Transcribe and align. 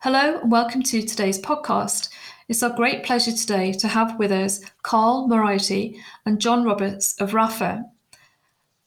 Hello, 0.00 0.38
and 0.40 0.50
welcome 0.50 0.82
to 0.84 1.02
today's 1.02 1.40
podcast. 1.40 2.08
It's 2.48 2.62
our 2.62 2.70
great 2.70 3.04
pleasure 3.04 3.32
today 3.32 3.72
to 3.72 3.88
have 3.88 4.18
with 4.18 4.32
us 4.32 4.62
Carl 4.82 5.28
Moriarty 5.28 6.00
and 6.24 6.40
John 6.40 6.64
Roberts 6.64 7.14
of 7.20 7.32
Rapha. 7.32 7.84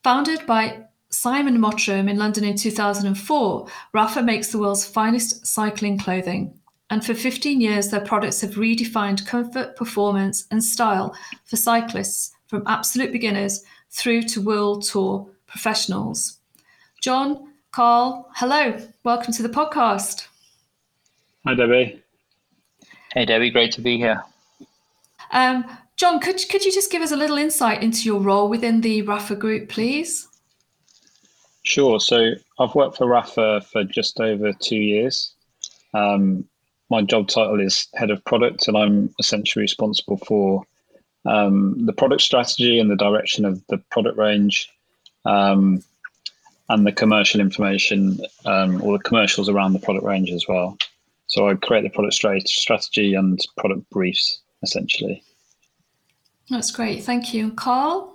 Founded 0.04 0.48
by 0.48 0.86
Simon 1.10 1.60
Mottram 1.60 2.10
in 2.10 2.18
London 2.18 2.44
in 2.44 2.58
2004, 2.58 3.68
Rapha 3.94 4.26
makes 4.26 4.52
the 4.52 4.58
world's 4.58 4.88
finest 4.88 5.46
cycling 5.46 6.00
clothing. 6.00 6.58
And 6.90 7.06
for 7.06 7.14
15 7.14 7.62
years, 7.62 7.90
their 7.90 8.02
products 8.02 8.42
have 8.42 8.56
redefined 8.56 9.28
comfort, 9.28 9.76
performance, 9.76 10.48
and 10.50 10.64
style 10.64 11.16
for 11.46 11.56
cyclists 11.56 12.32
from 12.48 12.64
absolute 12.66 13.12
beginners 13.12 13.64
through 13.92 14.24
to 14.24 14.42
world 14.42 14.84
tour 14.86 15.30
professionals. 15.46 16.40
John, 17.00 17.54
Carl, 17.72 18.28
hello, 18.34 18.80
welcome 19.04 19.34
to 19.34 19.44
the 19.44 19.50
podcast. 19.50 20.26
Hi, 21.46 21.54
Debbie. 21.54 22.02
Hey, 23.14 23.26
Debbie. 23.26 23.50
Great 23.50 23.74
to 23.74 23.82
be 23.82 23.98
here. 23.98 24.24
Um, 25.32 25.66
John, 25.98 26.20
could 26.20 26.42
could 26.50 26.64
you 26.64 26.72
just 26.72 26.92
give 26.92 27.02
us 27.02 27.12
a 27.12 27.18
little 27.18 27.38
insight 27.38 27.84
into 27.84 28.06
your 28.06 28.22
role 28.22 28.48
within 28.50 28.82
the 28.82 29.04
Rapha 29.04 29.38
Group, 29.38 29.70
please? 29.70 30.28
Sure. 31.64 32.00
So 32.00 32.32
I've 32.58 32.74
worked 32.74 32.98
for 32.98 33.06
Rapha 33.06 33.66
for 33.66 33.84
just 33.84 34.20
over 34.20 34.54
two 34.54 34.78
years. 34.78 35.34
Um, 35.94 36.46
my 36.90 37.02
job 37.02 37.28
title 37.28 37.60
is 37.60 37.88
head 37.96 38.12
of 38.12 38.24
product, 38.24 38.68
and 38.68 38.78
I'm 38.78 39.14
essentially 39.20 39.62
responsible 39.62 40.18
for 40.18 40.64
um, 41.26 41.86
the 41.86 41.94
product 41.94 42.22
strategy 42.22 42.80
and 42.80 42.90
the 42.90 42.96
direction 42.96 43.44
of 43.44 43.62
the 43.68 43.78
product 43.92 44.18
range, 44.18 44.70
um, 45.26 45.84
and 46.70 46.88
the 46.88 46.92
commercial 46.94 47.42
information 47.42 48.22
um, 48.46 48.82
or 48.82 48.98
the 48.98 49.04
commercials 49.04 49.50
around 49.50 49.74
the 49.74 49.80
product 49.80 50.06
range 50.06 50.32
as 50.32 50.48
well. 50.48 50.78
So 51.32 51.48
I 51.48 51.56
create 51.56 51.84
the 51.84 51.90
product 51.90 52.14
strategy 52.50 53.14
and 53.16 53.40
product 53.58 53.90
briefs 53.90 54.42
essentially. 54.64 55.24
That's 56.50 56.72
great. 56.72 57.04
Thank 57.04 57.34
you. 57.34 57.52
Carl? 57.52 58.14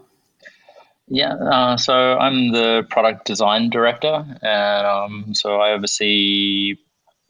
Yeah, 1.08 1.34
uh, 1.34 1.76
so 1.78 1.94
I'm 1.94 2.52
the 2.52 2.86
product 2.90 3.26
design 3.26 3.70
director, 3.70 4.24
and 4.42 4.86
um, 4.86 5.34
so 5.34 5.60
I 5.60 5.70
oversee 5.70 6.76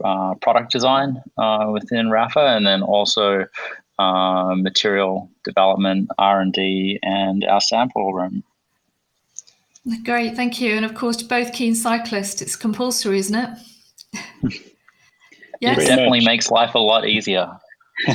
uh, 0.03 0.35
product 0.41 0.73
design 0.73 1.23
uh, 1.39 1.69
within 1.73 2.07
Rapha, 2.07 2.57
and 2.57 2.67
then 2.67 2.83
also 2.83 3.47
uh, 3.99 4.55
material 4.57 5.31
development, 5.45 6.09
R 6.19 6.41
and 6.41 6.53
D, 6.53 6.99
and 7.03 7.45
our 7.45 7.61
sample 7.61 8.13
room. 8.13 8.43
Great, 10.05 10.35
thank 10.35 10.61
you. 10.61 10.75
And 10.75 10.85
of 10.85 10.95
course, 10.95 11.23
both 11.23 11.53
keen 11.53 11.75
cyclists, 11.75 12.43
it's 12.43 12.57
compulsory, 12.57 13.19
isn't 13.19 13.37
it? 13.37 14.73
Yes. 15.61 15.79
It 15.79 15.87
definitely 15.87 16.25
makes 16.25 16.51
life 16.51 16.75
a 16.75 16.79
lot 16.79 17.09
easier. 17.09 17.59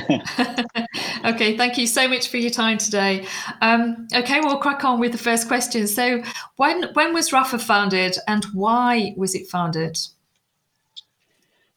okay, 1.26 1.58
thank 1.58 1.78
you 1.78 1.88
so 1.88 2.08
much 2.08 2.30
for 2.30 2.38
your 2.38 2.52
time 2.52 2.78
today. 2.78 3.26
Um, 3.62 4.08
okay, 4.14 4.40
we'll 4.40 4.58
crack 4.58 4.86
on 4.86 5.00
with 5.00 5.12
the 5.12 5.18
first 5.18 5.48
question. 5.48 5.88
So, 5.88 6.22
when 6.58 6.84
when 6.94 7.14
was 7.14 7.32
Rapha 7.32 7.60
founded, 7.60 8.16
and 8.28 8.46
why 8.54 9.16
was 9.18 9.34
it 9.34 9.48
founded? 9.48 9.98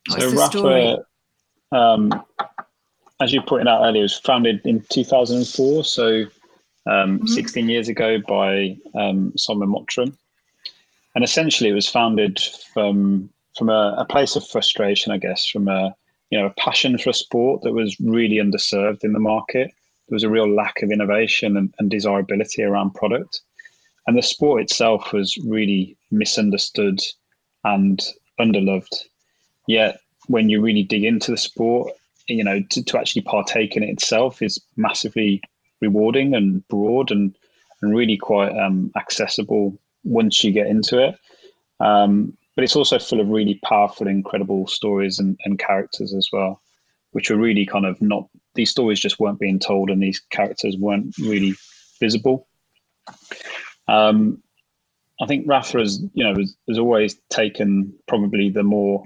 What's 0.09 0.23
so 0.23 0.33
Rapha, 0.33 1.05
um, 1.73 2.23
as 3.23 3.33
you 3.33 3.41
pointed 3.41 3.69
out 3.69 3.85
earlier, 3.85 4.01
it 4.01 4.03
was 4.03 4.19
founded 4.19 4.61
in 4.67 4.85
2004. 4.91 5.85
So, 5.85 6.25
um, 6.87 7.21
mm-hmm. 7.21 7.27
16 7.27 7.69
years 7.71 7.89
ago 7.89 8.19
by 8.29 8.77
um, 8.95 9.33
Simon 9.39 9.71
Mottram, 9.71 10.15
and 11.15 11.25
essentially 11.25 11.71
it 11.71 11.75
was 11.75 11.89
founded 11.89 12.39
from 12.75 13.31
from 13.57 13.69
a, 13.69 13.95
a 13.99 14.05
place 14.05 14.37
of 14.37 14.47
frustration, 14.47 15.13
I 15.13 15.19
guess, 15.19 15.47
from 15.47 15.69
a 15.69 15.95
you 16.31 16.39
know 16.39 16.47
a 16.47 16.55
passion 16.61 16.99
for 16.99 17.11
a 17.11 17.15
sport 17.15 17.63
that 17.63 17.73
was 17.73 17.99
really 18.01 18.37
underserved 18.37 19.05
in 19.05 19.13
the 19.13 19.21
market. 19.21 19.73
There 20.09 20.17
was 20.17 20.25
a 20.25 20.31
real 20.31 20.49
lack 20.49 20.83
of 20.83 20.91
innovation 20.91 21.57
and, 21.57 21.73
and 21.79 21.91
desirability 21.91 22.63
around 22.63 22.95
product, 22.95 23.41
and 24.07 24.17
the 24.17 24.23
sport 24.23 24.63
itself 24.63 25.13
was 25.13 25.37
really 25.39 25.97
misunderstood 26.11 27.01
and 27.65 28.03
underloved. 28.41 28.95
Yet, 29.67 29.99
when 30.27 30.49
you 30.51 30.61
really 30.61 30.83
dig 30.83 31.05
into 31.05 31.31
the 31.31 31.37
sport, 31.37 31.93
you 32.29 32.45
know, 32.45 32.61
to, 32.71 32.85
to 32.85 32.99
actually 32.99 33.23
partake 33.23 33.77
in 33.77 33.83
it 33.83 33.91
itself 33.91 34.43
is 34.43 34.61
massively 34.77 35.41
rewarding 35.81 36.35
and 36.35 36.67
broad 36.69 37.11
and 37.11 37.37
and 37.83 37.95
really 37.95 38.17
quite 38.17 38.57
um, 38.59 38.91
accessible 38.97 39.79
once 40.05 40.43
you 40.43 40.53
get 40.53 40.67
into 40.67 40.99
it. 40.99 41.19
Um, 41.81 42.37
but 42.55 42.65
it's 42.65 42.77
also 42.77 42.99
full 42.99 43.21
of 43.21 43.29
really 43.29 43.61
powerful, 43.65 44.07
incredible 44.07 44.67
stories 44.67 45.19
and, 45.19 45.39
and 45.45 45.59
characters 45.59 46.15
as 46.15 46.29
well, 46.33 46.61
which 47.13 47.31
are 47.31 47.37
really 47.37 47.67
kind 47.67 47.87
of 47.87 48.01
not 48.01 48.29
these 48.55 48.71
stories 48.71 49.01
just 49.01 49.19
weren't 49.19 49.41
being 49.41 49.59
told 49.59 49.91
and 49.91 50.03
these 50.03 50.21
characters 50.31 50.77
weren't 50.77 51.17
really 51.19 51.55
visible. 52.01 52.47
Um, 53.89 54.43
I 55.21 55.27
think 55.27 55.47
Rapha 55.47 55.81
has, 55.81 56.03
you 56.15 56.25
know, 56.25 56.35
has, 56.35 56.57
has, 56.69 56.79
always 56.79 57.17
taken 57.31 57.93
probably 58.09 58.51
the 58.51 58.63
more, 58.63 59.05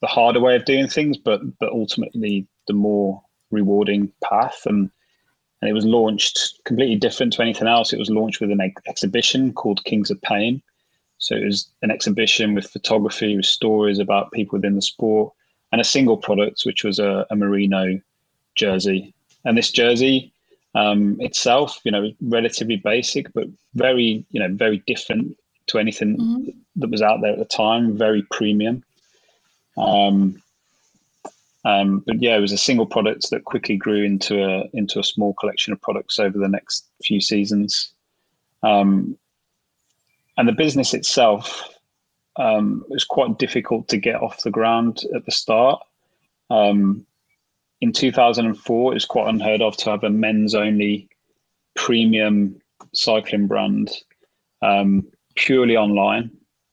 the 0.00 0.06
harder 0.06 0.40
way 0.40 0.56
of 0.56 0.64
doing 0.64 0.88
things, 0.88 1.16
but 1.16 1.40
but 1.58 1.70
ultimately 1.70 2.46
the 2.66 2.74
more 2.74 3.22
rewarding 3.50 4.12
path. 4.22 4.62
And 4.66 4.90
and 5.60 5.70
it 5.70 5.72
was 5.72 5.86
launched 5.86 6.60
completely 6.66 6.96
different 6.96 7.32
to 7.34 7.42
anything 7.42 7.66
else. 7.66 7.92
It 7.92 7.98
was 7.98 8.10
launched 8.10 8.40
with 8.40 8.50
an 8.50 8.60
ex- 8.60 8.82
exhibition 8.86 9.52
called 9.52 9.84
Kings 9.84 10.10
of 10.10 10.20
Pain, 10.20 10.62
so 11.18 11.34
it 11.34 11.44
was 11.44 11.68
an 11.82 11.90
exhibition 11.90 12.54
with 12.54 12.70
photography, 12.70 13.36
with 13.36 13.46
stories 13.46 13.98
about 13.98 14.32
people 14.32 14.58
within 14.58 14.76
the 14.76 14.82
sport, 14.82 15.32
and 15.72 15.80
a 15.80 15.84
single 15.84 16.16
product, 16.16 16.62
which 16.64 16.84
was 16.84 16.98
a, 16.98 17.26
a 17.30 17.36
merino 17.36 18.00
jersey. 18.54 19.14
And 19.44 19.56
this 19.56 19.70
jersey 19.70 20.32
um, 20.74 21.16
itself, 21.20 21.80
you 21.84 21.92
know, 21.92 22.10
relatively 22.20 22.76
basic, 22.76 23.32
but 23.32 23.46
very, 23.74 24.24
you 24.30 24.40
know, 24.40 24.48
very 24.52 24.82
different 24.86 25.36
to 25.66 25.78
anything 25.78 26.16
mm-hmm. 26.16 26.50
that 26.76 26.90
was 26.90 27.02
out 27.02 27.20
there 27.22 27.32
at 27.32 27.38
the 27.38 27.44
time. 27.44 27.96
Very 27.96 28.22
premium. 28.30 28.82
Um, 29.76 30.42
um, 31.64 32.02
but 32.06 32.20
yeah, 32.20 32.36
it 32.36 32.40
was 32.40 32.52
a 32.52 32.58
single 32.58 32.86
product 32.86 33.30
that 33.30 33.44
quickly 33.44 33.76
grew 33.76 34.04
into 34.04 34.44
a 34.44 34.68
into 34.74 34.98
a 35.00 35.04
small 35.04 35.32
collection 35.34 35.72
of 35.72 35.80
products 35.80 36.18
over 36.18 36.38
the 36.38 36.48
next 36.48 36.84
few 37.02 37.20
seasons. 37.20 37.92
Um, 38.62 39.16
and 40.36 40.48
the 40.48 40.52
business 40.52 40.94
itself 40.94 41.68
um, 42.36 42.84
was 42.88 43.04
quite 43.04 43.38
difficult 43.38 43.88
to 43.88 43.96
get 43.96 44.16
off 44.16 44.42
the 44.42 44.50
ground 44.50 45.02
at 45.14 45.24
the 45.24 45.30
start. 45.30 45.80
Um, 46.50 47.06
in 47.80 47.92
2004, 47.92 48.92
it 48.92 48.94
was 48.94 49.04
quite 49.04 49.28
unheard 49.28 49.62
of 49.62 49.76
to 49.78 49.90
have 49.90 50.04
a 50.04 50.10
men's 50.10 50.54
only 50.54 51.08
premium 51.76 52.60
cycling 52.92 53.46
brand 53.46 53.90
um, 54.62 55.06
purely 55.36 55.76
online. 55.76 56.30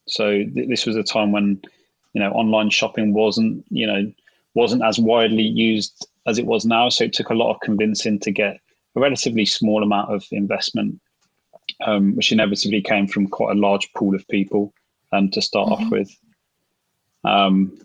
So 0.07 0.31
th- 0.31 0.69
this 0.69 0.85
was 0.85 0.95
a 0.95 1.03
time 1.03 1.31
when 1.31 1.61
you 2.13 2.21
know 2.21 2.31
online 2.31 2.69
shopping 2.69 3.13
wasn't 3.13 3.63
you 3.69 3.88
know 3.88 4.11
wasn't 4.53 4.83
as 4.83 5.00
widely 5.00 5.44
used 5.44 6.07
as 6.27 6.38
it 6.38 6.45
was 6.45 6.66
now. 6.66 6.89
So 6.89 7.05
it 7.05 7.13
took 7.13 7.29
a 7.29 7.35
lot 7.35 7.53
of 7.53 7.61
convincing 7.61 8.19
to 8.19 8.31
get 8.31 8.59
a 8.95 9.00
relatively 9.00 9.45
small 9.45 9.83
amount 9.83 10.13
of 10.13 10.25
investment 10.31 11.00
um, 11.86 12.16
which 12.16 12.31
inevitably 12.31 12.81
came 12.81 13.07
from 13.07 13.28
quite 13.28 13.56
a 13.56 13.60
large 13.60 13.92
pool 13.94 14.16
of 14.16 14.28
people 14.28 14.74
um, 15.12 15.30
to 15.31 15.42
start 15.42 15.69
mm-hmm. 15.69 15.86
off 15.86 15.92
with. 15.92 16.18
Um, 17.24 17.78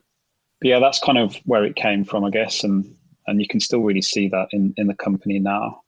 but 0.60 0.68
yeah, 0.68 0.78
that's 0.78 0.98
kind 0.98 1.18
of 1.18 1.36
where 1.44 1.64
it 1.64 1.76
came 1.76 2.04
from, 2.04 2.24
I 2.24 2.30
guess, 2.30 2.64
and 2.64 2.94
and 3.26 3.40
you 3.40 3.48
can 3.48 3.60
still 3.60 3.82
really 3.82 4.02
see 4.02 4.28
that 4.28 4.48
in 4.52 4.72
in 4.76 4.86
the 4.86 4.94
company 4.94 5.38
now. 5.38 5.82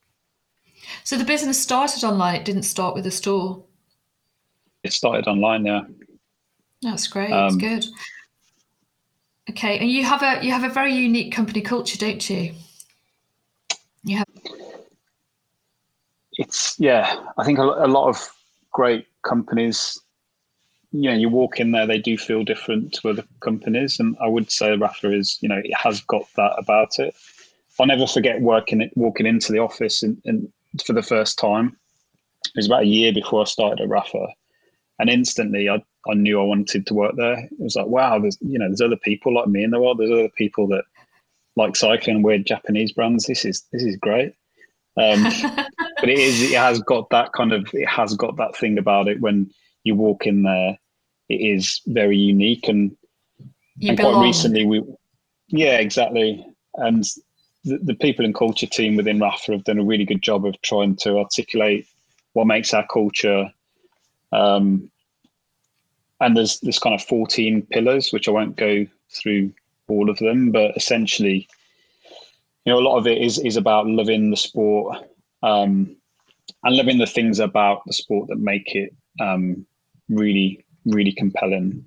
So 1.05 1.17
the 1.17 1.25
business 1.25 1.61
started 1.61 2.05
online; 2.05 2.37
it 2.37 2.45
didn't 2.45 2.65
start 2.65 2.95
with 2.95 3.07
a 3.07 3.11
store. 3.11 3.65
It 4.85 4.93
started 4.93 5.27
online, 5.27 5.65
yeah. 5.65 5.83
That's 6.83 7.09
great. 7.09 7.31
That's 7.31 7.55
um, 7.55 7.59
good. 7.59 7.85
Okay, 9.51 9.79
and 9.79 9.91
you 9.91 10.05
have 10.05 10.23
a 10.23 10.45
you 10.45 10.53
have 10.53 10.65
a 10.65 10.69
very 10.69 10.95
unique 10.95 11.33
company 11.33 11.63
culture, 11.63 11.99
don't 11.99 12.29
you? 12.29 12.53
You 14.05 14.19
have 14.19 14.27
it's 16.39 16.75
yeah, 16.79 17.15
I 17.37 17.45
think 17.45 17.59
a, 17.59 17.63
a 17.63 17.87
lot 17.87 18.09
of 18.09 18.31
great 18.73 19.07
companies 19.23 20.01
you 20.93 21.11
know, 21.11 21.17
you 21.17 21.29
walk 21.29 21.61
in 21.61 21.73
there, 21.73 21.87
they 21.87 21.99
do 21.99 22.17
feel 22.17 22.45
different 22.45 22.95
to 22.95 23.11
other 23.11 23.25
companies, 23.41 24.01
and 24.01 24.17
I 24.21 24.27
would 24.27 24.51
say 24.51 24.69
Rapha 24.71 25.15
is, 25.15 25.39
you 25.43 25.49
know, 25.49 25.61
it 25.63 25.75
has 25.77 26.01
got 26.01 26.25
that 26.37 26.55
about 26.57 26.99
it. 26.99 27.15
I'll 27.79 27.87
never 27.87 28.07
forget 28.07 28.41
working 28.41 28.81
it, 28.81 28.91
walking 28.97 29.27
into 29.27 29.53
the 29.53 29.59
office 29.59 30.03
and, 30.03 30.21
and 30.25 30.51
for 30.85 30.95
the 30.95 31.03
first 31.03 31.39
time, 31.39 31.77
it 32.47 32.53
was 32.57 32.67
about 32.67 32.83
a 32.83 32.87
year 32.87 33.13
before 33.13 33.43
I 33.43 33.45
started 33.45 33.83
at 33.83 33.89
Rapha, 33.89 34.27
and 34.99 35.11
instantly 35.11 35.69
I, 35.69 35.83
I 36.09 36.15
knew 36.15 36.41
I 36.41 36.45
wanted 36.45 36.87
to 36.87 36.95
work 36.95 37.15
there. 37.17 37.39
It 37.39 37.61
was 37.61 37.77
like, 37.77 37.87
wow, 37.87 38.19
there's 38.19 38.39
you 38.41 38.59
know 38.59 38.69
there's 38.69 38.81
other 38.81 38.97
people 38.97 39.35
like 39.35 39.47
me 39.47 39.63
in 39.63 39.71
the 39.71 39.81
world. 39.81 39.99
There's 39.99 40.11
other 40.11 40.31
people 40.37 40.67
that 40.69 40.85
like 41.57 41.77
cycling 41.77 42.23
weird 42.23 42.47
Japanese 42.47 42.93
brands. 42.93 43.27
This 43.27 43.45
is 43.45 43.65
this 43.73 43.83
is 43.83 43.97
great. 43.97 44.33
Um, 44.99 45.25
but 46.01 46.09
it 46.09 46.19
is 46.19 46.51
it 46.51 46.59
has 46.59 46.81
got 46.83 47.11
that 47.11 47.33
kind 47.33 47.53
of 47.53 47.69
it 47.73 47.89
has 47.89 48.15
got 48.15 48.37
that 48.37 48.57
thing 48.57 48.79
about 48.79 49.09
it 49.09 49.21
when 49.21 49.51
you 49.85 49.95
walk 49.95 50.27
in 50.27 50.43
there. 50.43 50.79
It 51.29 51.41
is 51.41 51.81
very 51.87 52.17
unique 52.17 52.69
and, 52.69 52.97
and 53.83 53.99
quite 53.99 54.23
recently 54.23 54.67
we 54.67 54.83
yeah 55.49 55.79
exactly 55.79 56.45
and 56.75 57.05
the, 57.65 57.79
the 57.79 57.95
people 57.95 58.25
and 58.25 58.35
culture 58.35 58.67
team 58.67 58.97
within 58.97 59.19
Rapha 59.19 59.53
have 59.53 59.65
done 59.65 59.79
a 59.79 59.85
really 59.85 60.05
good 60.05 60.23
job 60.23 60.47
of 60.47 60.61
trying 60.63 60.97
to 61.03 61.19
articulate 61.19 61.87
what 62.33 62.47
makes 62.47 62.73
our 62.73 62.87
culture 62.87 63.51
um, 64.33 64.91
and 66.21 66.37
there's 66.37 66.61
this 66.61 66.79
kind 66.79 66.95
of 66.95 67.03
14 67.03 67.67
pillars 67.71 68.13
which 68.13 68.29
i 68.29 68.31
won't 68.31 68.57
go 68.57 68.87
through 69.11 69.53
all 69.89 70.11
of 70.11 70.19
them 70.19 70.51
but 70.51 70.77
essentially 70.77 71.49
you 72.69 72.75
know 72.75 72.81
a 72.81 72.87
lot 72.87 72.99
of 72.99 73.07
it 73.07 73.17
is 73.17 73.39
is 73.39 73.57
about 73.57 73.87
loving 73.87 74.29
the 74.29 74.37
sport 74.37 74.99
um, 75.43 75.97
and 76.65 76.77
loving 76.77 76.99
the 76.99 77.07
things 77.07 77.39
about 77.39 77.81
the 77.87 77.95
sport 77.95 78.29
that 78.29 78.39
make 78.39 78.75
it 78.75 78.95
um, 79.23 79.65
really 80.11 80.63
really 80.85 81.13
compelling. 81.13 81.87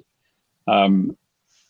Um, 0.67 1.15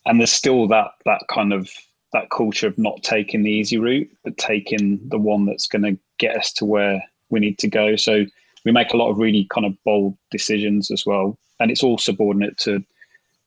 and 0.05 0.17
there's 0.17 0.31
still 0.31 0.65
that 0.69 0.91
that 1.03 1.23
kind 1.29 1.51
of 1.51 1.69
that 2.13 2.29
culture 2.29 2.67
of 2.67 2.77
not 2.77 3.03
taking 3.03 3.43
the 3.43 3.51
easy 3.51 3.77
route 3.77 4.09
but 4.23 4.37
taking 4.37 5.01
the 5.09 5.17
one 5.17 5.45
that's 5.45 5.67
going 5.67 5.83
to 5.83 5.99
get 6.17 6.37
us 6.37 6.53
to 6.53 6.63
where 6.63 7.03
we 7.31 7.41
need 7.41 7.59
to 7.59 7.67
go. 7.67 7.97
So 7.97 8.25
we 8.63 8.71
make 8.71 8.93
a 8.93 8.97
lot 8.97 9.11
of 9.11 9.17
really 9.17 9.45
kind 9.53 9.65
of 9.65 9.75
bold 9.83 10.17
decisions 10.29 10.89
as 10.89 11.05
well. 11.05 11.37
And 11.59 11.69
it's 11.69 11.83
all 11.83 11.97
subordinate 11.97 12.57
to 12.59 12.81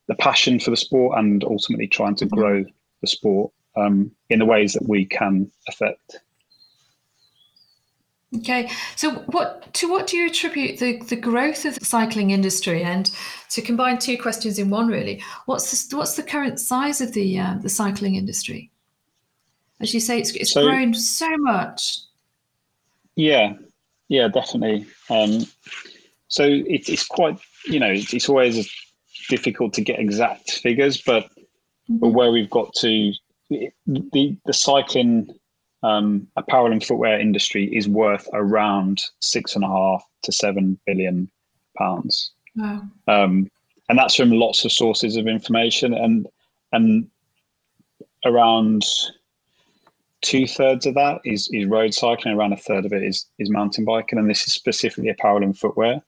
the 0.08 0.14
passion 0.16 0.60
for 0.60 0.68
the 0.68 0.76
sport 0.76 1.18
and 1.18 1.42
ultimately 1.42 1.88
trying 1.88 2.16
to 2.16 2.26
grow 2.26 2.66
the 3.00 3.06
sport 3.06 3.50
um, 3.76 4.10
in 4.30 4.38
the 4.38 4.46
ways 4.46 4.72
that 4.74 4.88
we 4.88 5.04
can 5.04 5.50
affect. 5.68 6.20
Okay, 8.38 8.68
so 8.96 9.12
what 9.26 9.72
to 9.74 9.88
what 9.88 10.08
do 10.08 10.16
you 10.16 10.26
attribute 10.26 10.80
the, 10.80 10.98
the 11.02 11.16
growth 11.16 11.64
of 11.64 11.78
the 11.78 11.84
cycling 11.84 12.30
industry? 12.30 12.82
And 12.82 13.10
to 13.50 13.62
combine 13.62 13.98
two 13.98 14.18
questions 14.18 14.58
in 14.58 14.70
one, 14.70 14.88
really, 14.88 15.22
what's 15.46 15.86
the, 15.86 15.96
what's 15.96 16.16
the 16.16 16.22
current 16.22 16.58
size 16.58 17.00
of 17.00 17.12
the 17.12 17.38
uh, 17.38 17.54
the 17.62 17.68
cycling 17.68 18.16
industry? 18.16 18.70
As 19.80 19.94
you 19.94 20.00
say, 20.00 20.18
it's, 20.18 20.30
it's 20.32 20.52
so, 20.52 20.66
grown 20.66 20.94
so 20.94 21.28
much. 21.36 21.98
Yeah, 23.14 23.54
yeah, 24.08 24.28
definitely. 24.28 24.86
Um, 25.10 25.46
so 26.26 26.44
it, 26.44 26.88
it's 26.88 27.06
quite 27.06 27.38
you 27.66 27.78
know 27.78 27.90
it's, 27.90 28.12
it's 28.12 28.28
always 28.28 28.68
difficult 29.28 29.74
to 29.74 29.80
get 29.80 30.00
exact 30.00 30.50
figures, 30.50 31.00
but 31.00 31.24
mm-hmm. 31.24 31.98
but 31.98 32.08
where 32.08 32.32
we've 32.32 32.50
got 32.50 32.74
to 32.80 33.12
the 33.86 34.36
the 34.44 34.52
cycling 34.52 35.28
um, 35.82 36.26
apparel 36.36 36.72
and 36.72 36.84
footwear 36.84 37.20
industry 37.20 37.64
is 37.74 37.88
worth 37.88 38.28
around 38.32 39.02
six 39.20 39.54
and 39.54 39.64
a 39.64 39.68
half 39.68 40.04
to 40.22 40.32
seven 40.32 40.78
billion 40.86 41.30
pounds. 41.76 42.32
Wow. 42.56 42.82
Um, 43.08 43.50
and 43.88 43.98
that's 43.98 44.14
from 44.14 44.30
lots 44.30 44.64
of 44.64 44.72
sources 44.72 45.16
of 45.16 45.26
information 45.26 45.92
and 45.94 46.26
and 46.72 47.08
around 48.24 48.82
two 50.22 50.46
thirds 50.46 50.86
of 50.86 50.94
that 50.94 51.20
is, 51.24 51.50
is 51.52 51.66
road 51.66 51.92
cycling 51.92 52.34
around 52.34 52.52
a 52.52 52.56
third 52.56 52.86
of 52.86 52.92
it 52.92 53.02
is 53.02 53.26
is 53.38 53.50
mountain 53.50 53.84
biking 53.84 54.18
and 54.18 54.28
this 54.28 54.46
is 54.46 54.54
specifically 54.54 55.10
apparel 55.10 55.42
and 55.42 55.58
footwear 55.58 56.02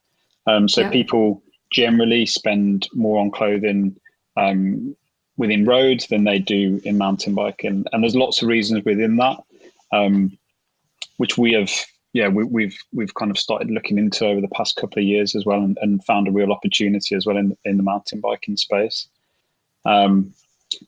um, 0.46 0.68
so 0.68 0.80
yeah. 0.82 0.90
people 0.90 1.42
generally 1.70 2.24
spend 2.24 2.88
more 2.94 3.20
on 3.20 3.30
clothing 3.30 3.94
um, 4.36 4.96
within 5.36 5.66
roads 5.66 6.06
than 6.06 6.24
they 6.24 6.38
do 6.38 6.80
in 6.84 6.98
mountain 6.98 7.34
biking, 7.34 7.84
and 7.92 8.02
there's 8.02 8.16
lots 8.16 8.42
of 8.42 8.48
reasons 8.48 8.84
within 8.84 9.16
that, 9.16 9.38
um, 9.92 10.36
which 11.18 11.36
we 11.38 11.52
have. 11.52 11.70
Yeah, 12.12 12.28
we, 12.28 12.44
we've 12.44 12.78
we've 12.92 13.14
kind 13.14 13.30
of 13.30 13.38
started 13.38 13.70
looking 13.70 13.98
into 13.98 14.26
over 14.26 14.40
the 14.40 14.48
past 14.48 14.76
couple 14.76 15.00
of 15.00 15.06
years 15.06 15.36
as 15.36 15.44
well, 15.44 15.62
and, 15.62 15.76
and 15.82 16.04
found 16.04 16.28
a 16.28 16.32
real 16.32 16.52
opportunity 16.52 17.14
as 17.14 17.26
well 17.26 17.36
in 17.36 17.56
in 17.64 17.76
the 17.76 17.82
mountain 17.82 18.20
biking 18.20 18.56
space. 18.56 19.08
Um, 19.84 20.32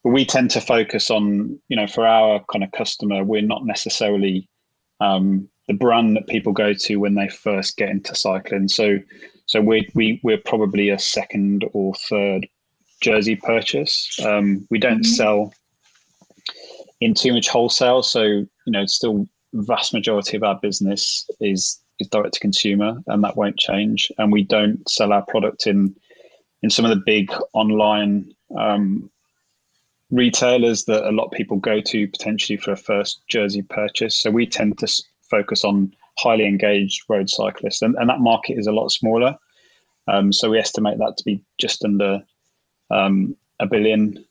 but 0.02 0.10
we 0.10 0.24
tend 0.24 0.50
to 0.52 0.60
focus 0.60 1.10
on, 1.10 1.58
you 1.68 1.76
know, 1.76 1.86
for 1.86 2.06
our 2.06 2.44
kind 2.50 2.64
of 2.64 2.72
customer, 2.72 3.24
we're 3.24 3.42
not 3.42 3.64
necessarily 3.64 4.48
um, 5.00 5.48
the 5.68 5.74
brand 5.74 6.16
that 6.16 6.26
people 6.26 6.52
go 6.52 6.72
to 6.72 6.96
when 6.96 7.14
they 7.14 7.28
first 7.28 7.76
get 7.76 7.90
into 7.90 8.14
cycling. 8.14 8.68
So, 8.68 8.98
so 9.46 9.60
we 9.60 9.88
we 9.94 10.20
we're 10.22 10.38
probably 10.38 10.88
a 10.88 10.98
second 10.98 11.64
or 11.72 11.94
third 11.94 12.48
jersey 13.00 13.36
purchase. 13.36 14.18
Um, 14.24 14.66
we 14.70 14.78
don't 14.78 15.02
mm-hmm. 15.02 15.14
sell 15.14 15.52
in 17.00 17.14
too 17.14 17.32
much 17.32 17.48
wholesale, 17.48 18.02
so 18.02 18.22
you 18.22 18.48
know, 18.66 18.86
still 18.86 19.26
vast 19.54 19.94
majority 19.94 20.36
of 20.36 20.42
our 20.42 20.58
business 20.60 21.28
is 21.40 21.80
is 22.00 22.08
direct 22.08 22.34
to 22.34 22.40
consumer, 22.40 23.02
and 23.06 23.24
that 23.24 23.36
won't 23.36 23.58
change. 23.58 24.10
And 24.18 24.32
we 24.32 24.44
don't 24.44 24.88
sell 24.88 25.12
our 25.12 25.24
product 25.26 25.66
in 25.66 25.94
in 26.62 26.70
some 26.70 26.84
of 26.84 26.90
the 26.90 27.02
big 27.04 27.30
online 27.52 28.32
um, 28.56 29.10
retailers 30.10 30.84
that 30.84 31.08
a 31.08 31.12
lot 31.12 31.26
of 31.26 31.32
people 31.32 31.56
go 31.58 31.80
to 31.80 32.08
potentially 32.08 32.56
for 32.56 32.72
a 32.72 32.76
first 32.76 33.22
jersey 33.28 33.62
purchase. 33.62 34.16
So 34.16 34.30
we 34.30 34.46
tend 34.46 34.78
to 34.78 34.88
focus 35.30 35.64
on 35.64 35.92
highly 36.18 36.46
engaged 36.46 37.02
road 37.08 37.30
cyclists, 37.30 37.82
and, 37.82 37.94
and 37.96 38.08
that 38.10 38.20
market 38.20 38.58
is 38.58 38.66
a 38.66 38.72
lot 38.72 38.90
smaller. 38.90 39.36
Um, 40.08 40.32
so 40.32 40.50
we 40.50 40.58
estimate 40.58 40.98
that 40.98 41.16
to 41.18 41.24
be 41.24 41.42
just 41.58 41.84
under 41.84 42.22
um, 42.90 43.36
a 43.60 43.66
billion 43.66 44.24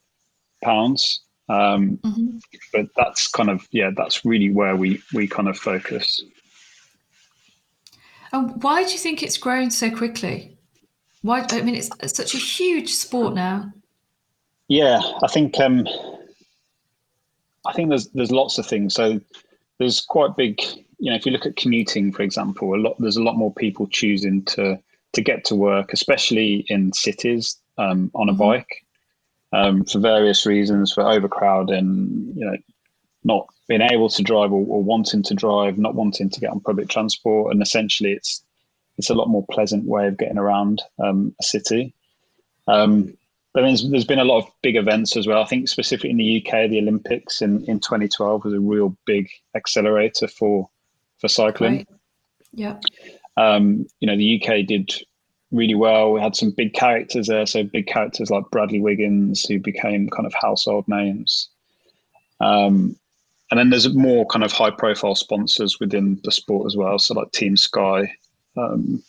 pounds. 0.64 1.22
Um, 1.50 1.98
mm-hmm. 2.04 2.38
But 2.74 2.88
that's 2.96 3.28
kind 3.28 3.50
of 3.50 3.68
yeah, 3.72 3.92
that's 3.96 4.26
really 4.26 4.52
where 4.52 4.76
we 4.76 5.02
we 5.14 5.28
kind 5.28 5.48
of 5.48 5.58
focus. 5.58 6.22
And 8.34 8.62
why 8.62 8.84
do 8.84 8.92
you 8.92 8.98
think 8.98 9.24
it's 9.24 9.38
grown 9.38 9.72
so 9.72 9.90
quickly? 9.90 10.58
Why? 11.22 11.46
I 11.50 11.62
mean, 11.62 11.76
it's, 11.76 11.90
it's 12.02 12.18
such 12.18 12.36
a 12.36 12.38
huge 12.38 12.94
sport 12.94 13.34
now. 13.34 13.72
Yeah, 14.68 15.00
I 15.24 15.28
think 15.28 15.60
um, 15.60 15.88
I 17.66 17.74
think 17.74 17.90
there's 17.90 18.10
there's 18.10 18.32
lots 18.32 18.58
of 18.58 18.66
things. 18.66 18.94
So 18.94 19.20
there's 19.80 20.02
quite 20.02 20.36
big. 20.36 20.62
You 21.00 21.12
know, 21.12 21.16
if 21.16 21.26
you 21.26 21.32
look 21.32 21.46
at 21.46 21.56
commuting, 21.56 22.12
for 22.12 22.24
example, 22.24 22.74
a 22.74 22.78
lot 22.78 22.96
there's 23.00 23.18
a 23.18 23.24
lot 23.24 23.38
more 23.38 23.54
people 23.54 23.88
choosing 23.88 24.44
to 24.46 24.80
to 25.14 25.22
get 25.22 25.46
to 25.46 25.56
work, 25.56 25.94
especially 25.94 26.66
in 26.68 26.94
cities 26.94 27.58
um, 27.78 28.12
on 28.14 28.30
a 28.30 28.34
mm-hmm. 28.34 28.42
bike 28.42 28.86
um, 29.54 29.86
for 29.86 30.00
various 30.00 30.46
reasons, 30.46 30.94
for 30.94 31.04
overcrowding, 31.04 32.34
you 32.36 32.46
know, 32.46 32.58
not 33.24 33.48
being 33.68 33.82
able 33.82 34.10
to 34.10 34.24
drive 34.24 34.52
or, 34.52 34.66
or, 34.68 34.84
wanting 34.84 35.22
to 35.24 35.34
drive, 35.34 35.78
not 35.78 35.96
wanting 35.96 36.30
to 36.30 36.40
get 36.40 36.52
on 36.52 36.60
public 36.62 36.88
transport, 36.90 37.52
and 37.52 37.62
essentially 37.62 38.14
it's 38.14 38.44
it's 38.98 39.10
a 39.10 39.14
lot 39.14 39.28
more 39.28 39.46
pleasant 39.52 39.86
way 39.86 40.08
of 40.08 40.18
getting 40.18 40.38
around 40.38 40.82
um, 41.00 41.36
a 41.40 41.44
city. 41.44 41.94
Um, 42.68 43.16
but 43.54 43.62
there's, 43.62 43.90
there's 43.90 44.06
been 44.06 44.20
a 44.20 44.26
lot 44.26 44.40
of 44.40 44.52
big 44.62 44.76
events 44.76 45.16
as 45.16 45.28
well. 45.28 45.42
I 45.42 45.46
think 45.46 45.68
specifically 45.68 46.10
in 46.10 46.18
the 46.18 46.46
UK, 46.46 46.70
the 46.70 46.80
Olympics 46.80 47.42
in, 47.42 47.64
in 47.66 47.80
2012 47.80 48.46
was 48.46 48.54
a 48.54 48.60
real 48.60 48.96
big 49.06 49.30
accelerator 49.56 50.28
for 50.28 50.70
for 51.20 51.28
cycling. 51.28 51.78
Right. 51.78 51.88
Yeah. 52.54 52.80
Um, 53.38 53.86
you 54.00 54.08
know, 54.08 54.18
the 54.18 54.42
UK 54.42 54.66
did 54.66 54.92
really 55.52 55.76
well. 55.76 56.12
We 56.12 56.22
had 56.22 56.36
some 56.36 56.52
big 56.52 56.74
characters 56.74 57.28
there, 57.28 57.46
so 57.46 57.64
big 57.64 57.88
characters 57.88 58.30
like 58.30 58.50
Bradley 58.52 58.82
Wiggins, 58.82 59.46
who 59.46 59.60
became 59.60 60.10
kind 60.10 60.26
of 60.26 60.34
household 60.34 60.86
names. 60.88 61.50
Um, 62.40 62.96
and 63.50 63.60
then 63.60 63.70
there's 63.70 63.94
more 63.94 64.26
kind 64.26 64.44
of 64.44 64.52
high 64.52 64.72
profile 64.72 65.16
sponsors 65.16 65.80
within 65.80 66.20
the 66.24 66.32
sport 66.32 66.66
as 66.66 66.76
well, 66.76 67.00
so 67.00 67.14
like 67.14 67.32
Team 67.32 67.56
Sky, 67.56 68.12
um, 68.58 69.02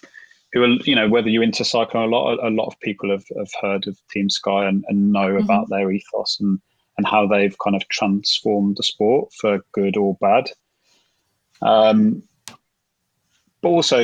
who 0.52 0.62
are 0.62 0.68
you 0.84 0.94
know 0.94 1.08
whether 1.08 1.28
you're 1.28 1.42
into 1.42 1.64
cycling 1.64 2.04
a 2.04 2.06
lot, 2.06 2.38
a 2.46 2.50
lot 2.50 2.66
of 2.66 2.78
people 2.80 3.10
have, 3.10 3.24
have 3.36 3.50
heard 3.60 3.86
of 3.88 3.98
Team 4.10 4.30
Sky 4.30 4.66
and, 4.66 4.84
and 4.88 5.12
know 5.12 5.28
mm-hmm. 5.28 5.44
about 5.44 5.68
their 5.68 5.90
ethos 5.90 6.38
and 6.40 6.60
and 6.96 7.06
how 7.06 7.26
they've 7.26 7.56
kind 7.58 7.76
of 7.76 7.88
transformed 7.88 8.76
the 8.76 8.82
sport 8.82 9.32
for 9.32 9.60
good 9.72 9.96
or 9.96 10.16
bad. 10.20 10.50
Um, 11.62 12.22
but 13.60 13.68
also, 13.68 13.98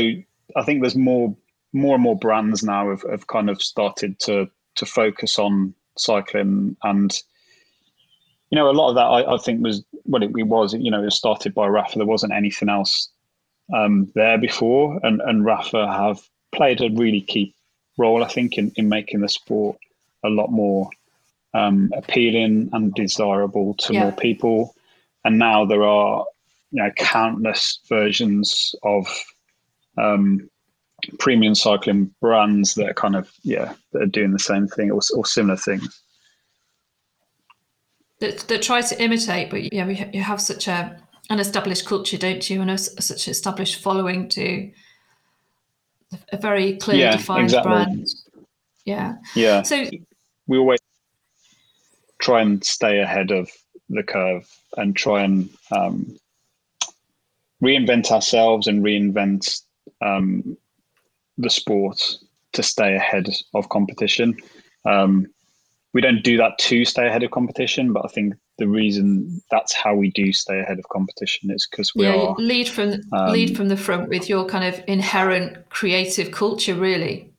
I 0.57 0.63
think 0.65 0.81
there's 0.81 0.97
more 0.97 1.35
more 1.73 1.95
and 1.95 2.03
more 2.03 2.17
brands 2.17 2.63
now 2.63 2.89
have, 2.91 3.03
have 3.11 3.27
kind 3.27 3.51
of 3.51 3.61
started 3.61 4.19
to 4.21 4.49
to 4.77 4.87
focus 4.87 5.39
on 5.39 5.75
cycling. 5.99 6.77
And 6.83 7.13
you 8.51 8.57
know 8.57 8.71
a 8.71 8.73
lot 8.73 8.91
of 8.91 8.95
that 8.95 9.03
I, 9.03 9.35
I 9.35 9.39
think 9.39 9.63
was 9.63 9.85
well 10.05 10.23
it, 10.23 10.31
it, 10.37 10.45
was 10.45 10.75
you 10.75 10.91
know 10.91 11.03
it 11.03 11.07
was 11.07 11.17
started 11.17 11.55
by 11.55 11.69
Rapha. 11.69 11.95
There 11.95 12.07
wasn't 12.07 12.33
anything 12.33 12.69
else 12.69 13.09
um, 13.75 14.11
there 14.15 14.39
before. 14.39 14.99
And 15.03 15.21
and 15.23 15.45
Rapha 15.45 15.87
have 15.93 16.21
played 16.55 16.81
a 16.81 16.91
really 16.91 17.21
key 17.21 17.55
role 17.99 18.25
I 18.25 18.29
think 18.29 18.57
in, 18.57 18.73
in 18.77 18.89
making 18.89 19.21
the 19.21 19.29
sport 19.29 19.77
a 20.25 20.29
lot 20.29 20.51
more 20.51 20.89
um, 21.53 21.93
appealing 21.97 22.71
and 22.73 22.95
desirable 22.95 23.75
to 23.75 23.93
yeah. 23.93 24.03
more 24.03 24.13
people. 24.13 24.75
And 25.25 25.39
now 25.39 25.65
there 25.65 25.85
are 25.85 26.25
you 26.71 26.83
know 26.83 26.91
countless 26.97 27.81
versions 27.89 28.75
of 28.83 29.07
um, 29.99 30.49
premium 31.19 31.55
cycling 31.55 32.15
brands 32.21 32.75
that 32.75 32.89
are 32.89 32.95
kind 32.95 33.17
of 33.17 33.31
yeah 33.43 33.75
that 33.93 34.03
are 34.03 34.07
doing 34.07 34.33
the 34.33 34.39
same 34.39 34.67
thing 34.67 34.91
or, 34.91 35.01
or 35.15 35.27
similar 35.27 35.57
things. 35.57 36.01
That, 38.21 38.39
that 38.49 38.63
try 38.63 38.81
to 38.81 39.03
imitate 39.03 39.51
but 39.51 39.73
yeah 39.73 39.87
we, 39.87 40.05
you 40.13 40.23
have 40.23 40.41
such 40.41 40.69
a 40.69 40.97
an 41.31 41.41
established 41.41 41.87
culture 41.87 42.17
don't 42.17 42.49
you? 42.49 42.61
And 42.61 42.71
a, 42.71 42.79
such 42.79 43.27
an 43.27 43.33
established 43.33 43.83
following 43.83 44.29
to 44.31 44.71
a 46.33 46.37
very 46.37 46.77
clear 46.77 46.97
yeah, 46.97 47.17
defined 47.17 47.45
exactly. 47.45 47.71
brand. 47.73 48.09
Yeah. 48.85 49.17
Yeah. 49.35 49.63
So 49.63 49.87
we 50.47 50.59
always 50.59 50.81
try 52.21 52.43
and 52.43 52.63
stay 52.65 53.01
ahead 53.01 53.31
of 53.31 53.51
the 53.89 54.03
curve 54.03 54.49
and 54.77 54.97
try 54.97 55.23
and 55.23 55.49
um, 55.73 56.17
reinvent 57.63 58.11
ourselves 58.11 58.67
and 58.67 58.83
reinvent 58.83 59.63
um, 60.05 60.57
the 61.39 61.51
sport 61.51 62.01
to 62.53 62.63
stay 62.63 62.95
ahead 62.95 63.29
of 63.55 63.69
competition. 63.69 64.37
Um, 64.85 65.27
we 65.93 66.01
don't 66.01 66.23
do 66.23 66.37
that 66.37 66.59
to 66.59 66.85
stay 66.85 67.07
ahead 67.07 67.23
of 67.23 67.31
competition, 67.31 67.93
but 67.93 68.05
I 68.05 68.09
think 68.09 68.35
the 68.59 68.69
reason 68.69 69.41
that's 69.51 69.73
how 69.73 69.95
we 69.95 70.11
do 70.11 70.33
stay 70.33 70.61
ahead 70.61 70.79
of 70.79 70.89
competition 70.89 71.51
is 71.51 71.67
because 71.69 71.95
we 71.95 72.07
yeah, 72.07 72.15
are 72.15 72.35
lead 72.37 72.69
from 72.69 73.01
um, 73.13 73.33
lead 73.33 73.57
from 73.57 73.69
the 73.69 73.77
front 73.77 74.09
with 74.09 74.29
your 74.29 74.45
kind 74.45 74.65
of 74.65 74.83
inherent 74.87 75.69
creative 75.71 76.31
culture, 76.31 76.75
really. 76.75 77.31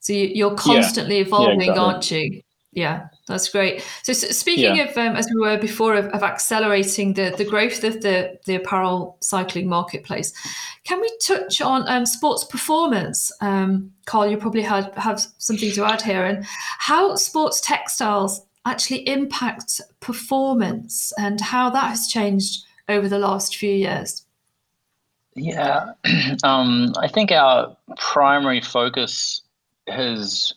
So 0.00 0.12
you, 0.12 0.48
are 0.48 0.54
constantly 0.54 1.16
yeah, 1.16 1.22
evolving, 1.22 1.60
yeah, 1.60 1.70
exactly. 1.72 1.84
aren't 1.84 2.10
you? 2.10 2.42
Yeah, 2.78 3.08
that's 3.26 3.48
great. 3.48 3.84
So, 4.04 4.12
so 4.12 4.28
speaking 4.28 4.76
yeah. 4.76 4.84
of, 4.84 4.96
um, 4.96 5.16
as 5.16 5.28
we 5.34 5.40
were 5.40 5.58
before, 5.58 5.96
of, 5.96 6.06
of, 6.06 6.22
accelerating 6.22 7.14
the, 7.14 7.34
the 7.36 7.44
growth 7.44 7.82
of 7.82 8.02
the, 8.02 8.38
the 8.46 8.54
apparel 8.54 9.16
cycling 9.20 9.68
marketplace, 9.68 10.32
can 10.84 11.00
we 11.00 11.10
touch 11.26 11.60
on 11.60 11.88
um, 11.88 12.06
sports 12.06 12.44
performance? 12.44 13.32
Um, 13.40 13.90
Carl, 14.06 14.30
you 14.30 14.36
probably 14.36 14.62
had, 14.62 14.94
have 14.94 15.20
something 15.38 15.72
to 15.72 15.84
add 15.84 16.02
here, 16.02 16.24
and 16.24 16.46
how 16.78 17.16
sports 17.16 17.60
textiles 17.60 18.46
actually 18.64 19.08
impact 19.08 19.80
performance 19.98 21.12
and 21.18 21.40
how 21.40 21.70
that 21.70 21.88
has 21.88 22.06
changed 22.06 22.64
over 22.88 23.08
the 23.08 23.18
last 23.18 23.56
few 23.56 23.72
years. 23.72 24.24
Yeah, 25.34 25.94
um, 26.44 26.92
I 27.00 27.08
think 27.08 27.32
our 27.32 27.76
primary 27.96 28.60
focus 28.60 29.42
has 29.88 30.52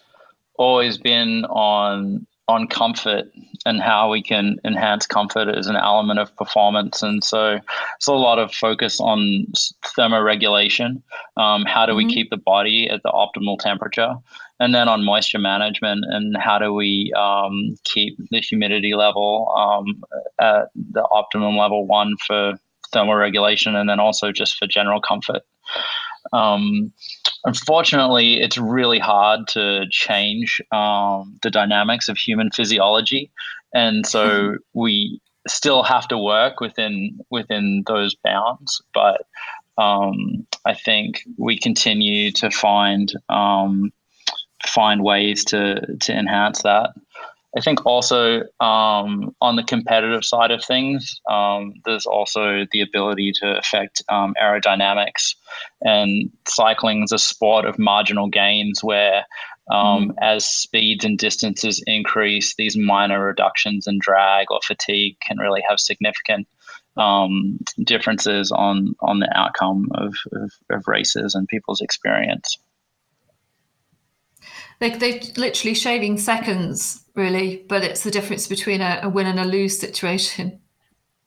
always 0.61 0.97
been 0.97 1.45
on 1.45 2.25
on 2.47 2.67
comfort 2.67 3.25
and 3.65 3.81
how 3.81 4.11
we 4.11 4.21
can 4.21 4.57
enhance 4.65 5.05
comfort 5.05 5.47
as 5.47 5.67
an 5.67 5.75
element 5.75 6.19
of 6.19 6.35
performance. 6.35 7.01
And 7.01 7.23
so 7.23 7.59
it's 7.95 8.07
a 8.07 8.13
lot 8.13 8.39
of 8.39 8.53
focus 8.53 8.99
on 8.99 9.45
thermoregulation. 9.97 11.01
Um, 11.37 11.63
how 11.65 11.85
do 11.85 11.93
mm-hmm. 11.93 12.07
we 12.07 12.13
keep 12.13 12.29
the 12.29 12.37
body 12.37 12.89
at 12.89 13.03
the 13.03 13.09
optimal 13.09 13.57
temperature? 13.59 14.15
And 14.59 14.75
then 14.75 14.89
on 14.89 15.03
moisture 15.03 15.39
management 15.39 16.03
and 16.09 16.35
how 16.37 16.59
do 16.59 16.73
we 16.73 17.13
um, 17.17 17.75
keep 17.85 18.17
the 18.29 18.41
humidity 18.41 18.93
level 18.95 19.47
um, 19.55 20.03
at 20.41 20.69
the 20.75 21.07
optimum 21.11 21.55
level 21.55 21.87
one 21.87 22.17
for 22.27 22.53
thermoregulation 22.93 23.75
and 23.75 23.89
then 23.89 23.99
also 23.99 24.31
just 24.31 24.57
for 24.57 24.67
general 24.67 24.99
comfort. 24.99 25.43
Um, 26.33 26.91
unfortunately, 27.45 28.41
it's 28.41 28.57
really 28.57 28.99
hard 28.99 29.47
to 29.49 29.85
change 29.89 30.61
um, 30.71 31.37
the 31.41 31.51
dynamics 31.51 32.07
of 32.07 32.17
human 32.17 32.51
physiology, 32.51 33.31
and 33.73 34.05
so 34.05 34.55
we 34.73 35.21
still 35.47 35.83
have 35.83 36.07
to 36.09 36.17
work 36.17 36.59
within 36.59 37.19
within 37.29 37.83
those 37.87 38.15
bounds. 38.23 38.81
But 38.93 39.23
um, 39.77 40.47
I 40.65 40.73
think 40.73 41.23
we 41.37 41.57
continue 41.57 42.31
to 42.33 42.51
find 42.51 43.11
um, 43.29 43.91
find 44.65 45.03
ways 45.03 45.43
to 45.45 45.97
to 45.99 46.13
enhance 46.13 46.61
that. 46.63 46.91
I 47.57 47.59
think 47.59 47.85
also 47.85 48.43
um, 48.61 49.35
on 49.41 49.57
the 49.57 49.63
competitive 49.63 50.23
side 50.23 50.51
of 50.51 50.63
things, 50.63 51.19
um, 51.29 51.73
there's 51.83 52.05
also 52.05 52.65
the 52.71 52.81
ability 52.81 53.33
to 53.41 53.57
affect 53.57 54.01
um, 54.07 54.33
aerodynamics. 54.41 55.35
And 55.81 56.31
cycling 56.47 57.03
is 57.03 57.11
a 57.11 57.19
sport 57.19 57.65
of 57.65 57.77
marginal 57.77 58.29
gains 58.29 58.81
where, 58.81 59.25
mm. 59.69 60.11
as 60.21 60.45
speeds 60.45 61.03
and 61.03 61.17
distances 61.17 61.83
increase, 61.85 62.55
these 62.55 62.77
minor 62.77 63.21
reductions 63.25 63.85
in 63.85 63.99
drag 63.99 64.47
or 64.49 64.61
fatigue 64.65 65.17
can 65.19 65.37
really 65.37 65.63
have 65.67 65.79
significant 65.79 66.47
um, 66.97 67.59
differences 67.83 68.51
on 68.51 68.95
on 69.01 69.19
the 69.19 69.29
outcome 69.37 69.87
of, 69.95 70.13
of, 70.33 70.51
of 70.69 70.87
races 70.87 71.35
and 71.35 71.47
people's 71.47 71.81
experience. 71.81 72.57
Like 74.79 74.99
they're 74.99 75.19
literally 75.37 75.75
shaving 75.75 76.17
seconds, 76.17 77.00
really, 77.15 77.65
but 77.67 77.83
it's 77.83 78.03
the 78.03 78.11
difference 78.11 78.47
between 78.47 78.81
a, 78.81 78.99
a 79.03 79.09
win 79.09 79.27
and 79.27 79.39
a 79.39 79.45
lose 79.45 79.77
situation. 79.77 80.59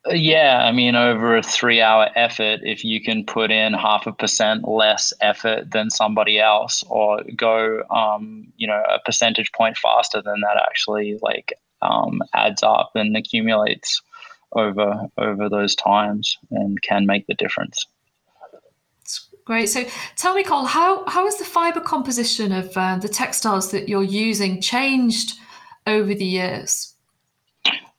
Uh, 0.06 0.14
yeah, 0.14 0.64
I 0.64 0.72
mean, 0.72 0.94
over 0.94 1.36
a 1.36 1.42
three 1.42 1.80
hour 1.80 2.10
effort, 2.14 2.60
if 2.62 2.84
you 2.84 3.02
can 3.02 3.24
put 3.24 3.50
in 3.50 3.72
half 3.72 4.06
a 4.06 4.12
percent 4.12 4.68
less 4.68 5.12
effort 5.20 5.70
than 5.70 5.90
somebody 5.90 6.38
else 6.38 6.84
or 6.88 7.22
go, 7.36 7.82
um, 7.90 8.52
you 8.56 8.66
know, 8.66 8.82
a 8.90 8.98
percentage 9.04 9.52
point 9.52 9.76
faster 9.76 10.20
than 10.20 10.40
that 10.40 10.62
actually 10.68 11.18
like 11.22 11.54
um, 11.82 12.22
adds 12.34 12.62
up 12.62 12.90
and 12.94 13.16
accumulates 13.16 14.02
over 14.52 15.08
over 15.18 15.48
those 15.48 15.74
times 15.74 16.36
and 16.50 16.80
can 16.82 17.06
make 17.06 17.26
the 17.26 17.34
difference. 17.34 17.86
Great. 19.44 19.66
So 19.68 19.84
tell 20.16 20.34
me, 20.34 20.42
Cole, 20.42 20.64
how, 20.64 21.04
how 21.04 21.26
has 21.26 21.36
the 21.36 21.44
fiber 21.44 21.80
composition 21.80 22.50
of 22.50 22.74
uh, 22.76 22.96
the 22.96 23.10
textiles 23.10 23.70
that 23.72 23.90
you're 23.90 24.02
using 24.02 24.62
changed 24.62 25.34
over 25.86 26.14
the 26.14 26.24
years? 26.24 26.94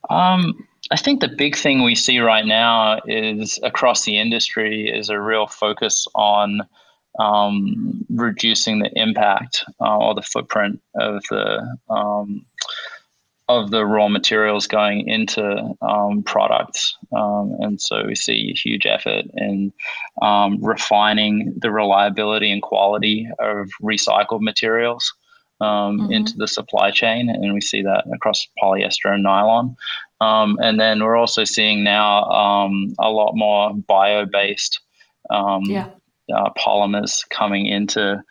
Um, 0.09 0.67
I 0.91 0.97
think 0.97 1.21
the 1.21 1.27
big 1.27 1.55
thing 1.55 1.83
we 1.83 1.95
see 1.95 2.19
right 2.19 2.45
now 2.45 3.01
is 3.07 3.59
across 3.63 4.03
the 4.03 4.19
industry 4.19 4.87
is 4.87 5.09
a 5.09 5.19
real 5.19 5.47
focus 5.47 6.07
on 6.13 6.61
um, 7.19 8.05
reducing 8.09 8.79
the 8.79 8.91
impact 8.95 9.63
uh, 9.81 9.97
or 9.97 10.13
the 10.13 10.21
footprint 10.21 10.81
of 10.95 11.23
the 11.29 11.77
um, 11.89 12.45
of 13.47 13.69
the 13.69 13.85
raw 13.85 14.07
materials 14.07 14.65
going 14.65 15.07
into 15.07 15.75
um, 15.81 16.23
products. 16.23 16.95
Um, 17.15 17.55
and 17.59 17.79
so 17.79 18.05
we 18.07 18.15
see 18.15 18.51
a 18.51 18.59
huge 18.59 18.87
effort 18.87 19.25
in 19.35 19.71
um, 20.21 20.63
refining 20.63 21.53
the 21.61 21.71
reliability 21.71 22.51
and 22.51 22.61
quality 22.61 23.27
of 23.39 23.69
recycled 23.83 24.41
materials 24.41 25.13
um, 25.61 25.99
mm-hmm. 25.99 26.11
into 26.11 26.37
the 26.37 26.47
supply 26.47 26.91
chain. 26.91 27.29
And 27.29 27.53
we 27.53 27.61
see 27.61 27.81
that 27.83 28.05
across 28.13 28.47
polyester 28.61 29.13
and 29.13 29.23
nylon. 29.23 29.75
Um, 30.21 30.57
and 30.61 30.79
then 30.79 31.03
we're 31.03 31.17
also 31.17 31.43
seeing 31.43 31.83
now 31.83 32.23
um, 32.25 32.93
a 32.99 33.09
lot 33.09 33.33
more 33.35 33.73
bio 33.73 34.25
based 34.25 34.79
yeah. 35.29 35.89
uh, 36.33 36.49
polymers 36.57 37.27
coming 37.29 37.65
into 37.65 38.23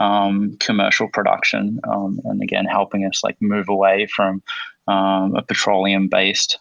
um, 0.00 0.56
commercial 0.60 1.08
production, 1.08 1.80
um, 1.88 2.20
and 2.24 2.42
again 2.42 2.64
helping 2.64 3.04
us 3.04 3.22
like 3.24 3.36
move 3.40 3.68
away 3.68 4.06
from 4.06 4.42
um, 4.86 5.34
a 5.34 5.42
petroleum 5.42 6.08
based. 6.08 6.58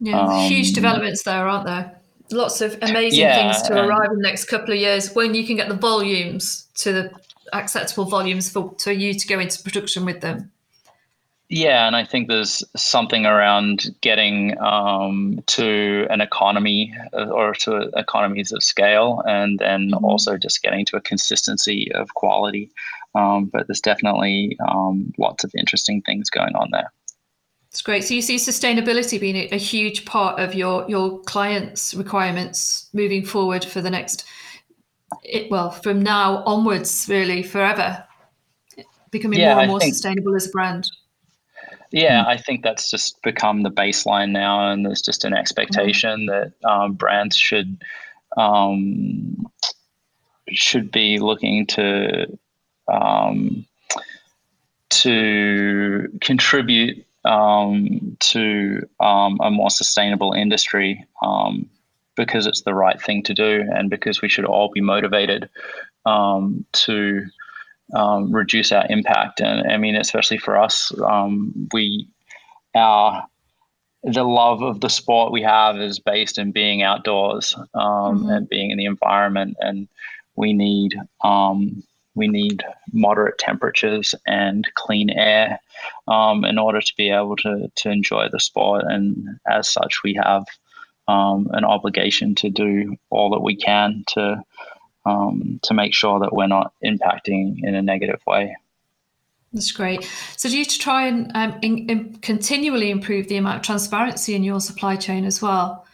Yeah, 0.00 0.46
huge 0.46 0.68
um, 0.68 0.74
developments 0.74 1.22
there, 1.24 1.48
aren't 1.48 1.66
there? 1.66 2.00
Lots 2.30 2.60
of 2.60 2.78
amazing 2.82 3.20
yeah, 3.20 3.52
things 3.52 3.68
to 3.68 3.84
arrive 3.84 4.10
in 4.10 4.18
the 4.18 4.22
next 4.22 4.44
couple 4.44 4.72
of 4.72 4.78
years 4.78 5.14
when 5.14 5.34
you 5.34 5.46
can 5.46 5.56
get 5.56 5.68
the 5.68 5.74
volumes 5.74 6.66
to 6.76 6.92
the 6.92 7.10
acceptable 7.52 8.04
volumes 8.04 8.50
for 8.50 8.74
to 8.78 8.94
you 8.94 9.14
to 9.14 9.26
go 9.26 9.38
into 9.38 9.62
production 9.62 10.04
with 10.04 10.20
them. 10.20 10.50
Yeah, 11.50 11.86
and 11.86 11.96
I 11.96 12.04
think 12.04 12.28
there's 12.28 12.62
something 12.76 13.24
around 13.24 13.86
getting 14.02 14.58
um, 14.60 15.40
to 15.46 16.06
an 16.10 16.20
economy 16.20 16.94
uh, 17.14 17.30
or 17.30 17.54
to 17.54 17.90
economies 17.96 18.52
of 18.52 18.62
scale, 18.62 19.22
and 19.26 19.58
then 19.58 19.90
mm-hmm. 19.92 20.04
also 20.04 20.36
just 20.36 20.62
getting 20.62 20.84
to 20.86 20.96
a 20.96 21.00
consistency 21.00 21.90
of 21.94 22.12
quality. 22.14 22.70
Um, 23.14 23.46
but 23.46 23.66
there's 23.66 23.80
definitely 23.80 24.58
um, 24.68 25.12
lots 25.16 25.42
of 25.42 25.52
interesting 25.56 26.02
things 26.02 26.28
going 26.28 26.54
on 26.54 26.68
there. 26.70 26.92
It's 27.70 27.80
great. 27.80 28.04
So 28.04 28.14
you 28.14 28.22
see 28.22 28.36
sustainability 28.36 29.18
being 29.18 29.36
a, 29.36 29.48
a 29.52 29.58
huge 29.58 30.04
part 30.04 30.38
of 30.38 30.54
your 30.54 30.84
your 30.88 31.20
clients' 31.20 31.94
requirements 31.94 32.88
moving 32.92 33.24
forward 33.24 33.64
for 33.64 33.80
the 33.80 33.90
next, 33.90 34.26
it, 35.22 35.50
well, 35.50 35.70
from 35.70 36.02
now 36.02 36.42
onwards, 36.44 37.06
really 37.08 37.42
forever, 37.42 38.04
becoming 39.10 39.40
yeah, 39.40 39.54
more 39.54 39.62
and 39.62 39.70
more 39.70 39.80
think- 39.80 39.94
sustainable 39.94 40.34
as 40.36 40.46
a 40.46 40.50
brand. 40.50 40.90
Yeah, 41.90 42.22
hmm. 42.22 42.28
I 42.28 42.36
think 42.36 42.62
that's 42.62 42.90
just 42.90 43.22
become 43.22 43.62
the 43.62 43.70
baseline 43.70 44.30
now, 44.30 44.70
and 44.70 44.84
there's 44.84 45.02
just 45.02 45.24
an 45.24 45.32
expectation 45.32 46.26
mm-hmm. 46.28 46.50
that 46.60 46.70
um, 46.70 46.94
brands 46.94 47.36
should 47.36 47.82
um, 48.36 49.46
should 50.50 50.90
be 50.90 51.18
looking 51.18 51.66
to 51.66 52.38
um, 52.92 53.64
to 54.90 56.08
contribute 56.20 57.06
um, 57.24 58.16
to 58.20 58.86
um, 59.00 59.38
a 59.40 59.50
more 59.50 59.70
sustainable 59.70 60.32
industry 60.32 61.06
um, 61.22 61.68
because 62.18 62.46
it's 62.46 62.62
the 62.62 62.74
right 62.74 63.00
thing 63.00 63.22
to 63.22 63.32
do, 63.32 63.64
and 63.74 63.88
because 63.88 64.20
we 64.20 64.28
should 64.28 64.44
all 64.44 64.70
be 64.70 64.82
motivated 64.82 65.48
um, 66.04 66.66
to 66.72 67.24
um, 67.94 68.30
reduce 68.30 68.72
our 68.72 68.84
impact. 68.90 69.40
And 69.40 69.70
I 69.70 69.78
mean, 69.78 69.96
especially 69.96 70.36
for 70.36 70.58
us, 70.58 70.92
um, 71.00 71.68
we 71.72 72.06
our 72.74 73.26
the 74.02 74.24
love 74.24 74.62
of 74.62 74.80
the 74.80 74.90
sport 74.90 75.32
we 75.32 75.42
have 75.42 75.76
is 75.80 75.98
based 75.98 76.38
in 76.38 76.52
being 76.52 76.82
outdoors 76.82 77.54
um, 77.74 78.20
mm-hmm. 78.20 78.30
and 78.30 78.48
being 78.48 78.70
in 78.70 78.78
the 78.78 78.84
environment, 78.84 79.56
and 79.60 79.88
we 80.36 80.52
need 80.52 80.94
um, 81.22 81.82
we 82.14 82.26
need 82.26 82.64
moderate 82.92 83.38
temperatures 83.38 84.14
and 84.26 84.68
clean 84.74 85.08
air 85.10 85.60
um, 86.08 86.44
in 86.44 86.58
order 86.58 86.80
to 86.80 86.92
be 86.96 87.10
able 87.10 87.36
to 87.36 87.70
to 87.76 87.90
enjoy 87.90 88.28
the 88.28 88.40
sport. 88.40 88.84
And 88.86 89.38
as 89.46 89.70
such, 89.70 90.02
we 90.02 90.14
have 90.14 90.44
um, 91.08 91.48
an 91.52 91.64
obligation 91.64 92.34
to 92.36 92.50
do 92.50 92.96
all 93.10 93.30
that 93.30 93.40
we 93.40 93.56
can 93.56 94.04
to 94.08 94.42
um, 95.06 95.58
to 95.62 95.74
make 95.74 95.94
sure 95.94 96.20
that 96.20 96.34
we're 96.34 96.46
not 96.46 96.74
impacting 96.84 97.56
in 97.62 97.74
a 97.74 97.82
negative 97.82 98.20
way. 98.26 98.54
That's 99.52 99.72
great. 99.72 100.08
So, 100.36 100.50
do 100.50 100.58
you 100.58 100.66
try 100.66 101.06
and 101.06 101.30
um, 101.34 101.58
in, 101.62 101.88
in 101.88 102.16
continually 102.16 102.90
improve 102.90 103.28
the 103.28 103.36
amount 103.36 103.56
of 103.56 103.62
transparency 103.62 104.34
in 104.34 104.44
your 104.44 104.60
supply 104.60 104.96
chain 104.96 105.24
as 105.24 105.40
well, 105.40 105.86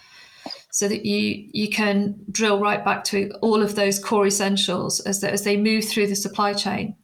so 0.70 0.88
that 0.88 1.06
you 1.06 1.48
you 1.52 1.68
can 1.68 2.16
drill 2.32 2.58
right 2.58 2.84
back 2.84 3.04
to 3.04 3.30
all 3.40 3.62
of 3.62 3.76
those 3.76 4.00
core 4.00 4.26
essentials 4.26 4.98
as 5.00 5.20
they, 5.20 5.30
as 5.30 5.44
they 5.44 5.56
move 5.56 5.84
through 5.84 6.08
the 6.08 6.16
supply 6.16 6.52
chain, 6.52 6.96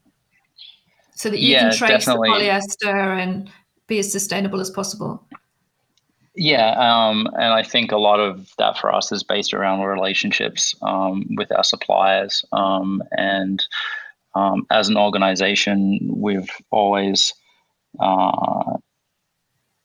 so 1.14 1.30
that 1.30 1.38
you 1.38 1.52
yeah, 1.52 1.68
can 1.68 1.78
trace 1.78 2.04
definitely. 2.04 2.30
the 2.30 2.34
polyester 2.34 3.22
and 3.22 3.48
be 3.86 4.00
as 4.00 4.10
sustainable 4.10 4.60
as 4.60 4.70
possible. 4.70 5.24
Yeah, 6.42 6.70
um, 6.70 7.28
and 7.34 7.52
I 7.52 7.62
think 7.62 7.92
a 7.92 7.98
lot 7.98 8.18
of 8.18 8.50
that 8.56 8.78
for 8.78 8.94
us 8.94 9.12
is 9.12 9.22
based 9.22 9.52
around 9.52 9.82
relationships 9.82 10.74
um, 10.80 11.26
with 11.36 11.52
our 11.52 11.62
suppliers 11.62 12.42
um, 12.52 13.02
and 13.10 13.62
um, 14.34 14.66
as 14.70 14.88
an 14.88 14.96
organization, 14.96 15.98
we've 16.10 16.48
always 16.70 17.34
uh, 17.98 18.78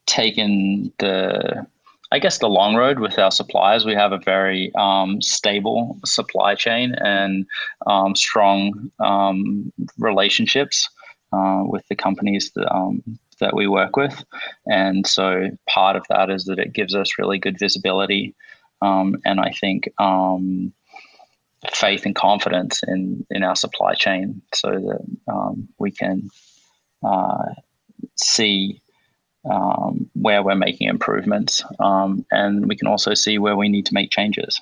taken 0.06 0.94
the, 1.00 1.68
I 2.14 2.20
guess, 2.20 2.38
the 2.38 2.48
long 2.48 2.76
road 2.76 3.00
with 3.00 3.20
our 3.20 3.32
suppliers. 3.32 3.84
We 3.84 3.96
have 3.96 4.14
a 4.14 4.18
very 4.18 4.72
um, 4.76 5.22
stable 5.22 6.00
supply 6.06 6.56
chain 6.56 6.96
and 7.02 7.46
um, 7.86 8.16
strong 8.16 8.92
um, 9.02 9.74
relationships 9.98 10.88
uh, 11.34 11.64
with 11.66 11.86
the 11.90 11.98
companies 11.98 12.52
that, 12.56 12.74
um, 12.74 13.04
that 13.40 13.56
we 13.56 13.68
work 13.68 13.96
with. 13.96 14.24
And 14.66 15.06
so 15.06 15.50
part 15.68 15.96
of 15.96 16.06
that 16.10 16.30
is 16.30 16.46
that 16.46 16.60
it 16.60 16.74
gives 16.74 16.96
us 16.96 17.18
really 17.18 17.40
good 17.40 17.60
visibility. 17.60 18.36
Um, 18.82 19.18
and 19.26 19.40
I 19.40 19.52
think 19.52 19.90
faith 21.72 22.06
and 22.06 22.16
confidence 22.16 22.84
in 22.84 23.26
in 23.30 23.44
our 23.44 23.56
supply 23.56 23.94
chain 23.94 24.42
so 24.54 24.70
that 24.70 25.34
um, 25.34 25.68
we 25.80 25.92
can 25.92 26.30
uh, 27.04 27.46
see 28.16 28.82
um, 29.50 30.10
where 30.14 30.44
we're 30.44 30.56
making 30.56 30.88
improvements 30.88 31.64
um, 31.80 32.26
and 32.32 32.68
we 32.68 32.76
can 32.76 32.88
also 32.88 33.14
see 33.14 33.38
where 33.38 33.56
we 33.56 33.70
need 33.70 33.86
to 33.86 33.94
make 33.94 34.10
changes. 34.10 34.60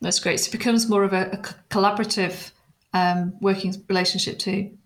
That's 0.00 0.18
great. 0.18 0.40
So 0.40 0.48
it 0.48 0.52
becomes 0.52 0.88
more 0.88 1.04
of 1.04 1.12
a, 1.12 1.30
a 1.32 1.36
collaborative 1.72 2.52
um, 2.92 3.34
working 3.40 3.74
relationship 3.88 4.38
too. 4.38 4.76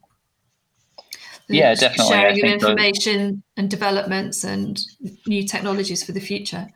Yeah, 1.49 1.75
definitely. 1.75 2.15
Sharing 2.15 2.45
of 2.45 2.53
information 2.53 3.43
and 3.57 3.71
developments 3.71 4.43
and 4.45 4.81
new 5.27 5.47
technologies 5.47 6.03
for 6.03 6.13
the 6.13 6.21
future. 6.21 6.69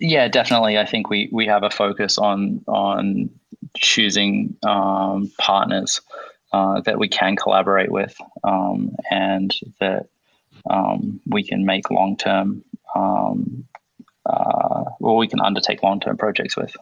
Yeah, 0.00 0.28
definitely. 0.28 0.78
I 0.78 0.84
think 0.84 1.10
we 1.10 1.28
we 1.32 1.46
have 1.46 1.62
a 1.62 1.70
focus 1.70 2.18
on 2.18 2.64
on 2.66 3.30
choosing 3.76 4.56
um, 4.62 5.30
partners 5.38 6.00
uh, 6.52 6.80
that 6.82 6.98
we 6.98 7.08
can 7.08 7.36
collaborate 7.36 7.90
with 7.90 8.16
um, 8.44 8.96
and 9.10 9.54
that 9.80 10.06
um, 10.68 11.20
we 11.26 11.42
can 11.42 11.64
make 11.64 11.90
long 11.90 12.16
term 12.16 12.64
um, 12.94 13.64
uh, 14.26 14.84
or 15.00 15.16
we 15.16 15.28
can 15.28 15.40
undertake 15.40 15.82
long 15.82 16.00
term 16.00 16.16
projects 16.16 16.56
with. 16.56 16.76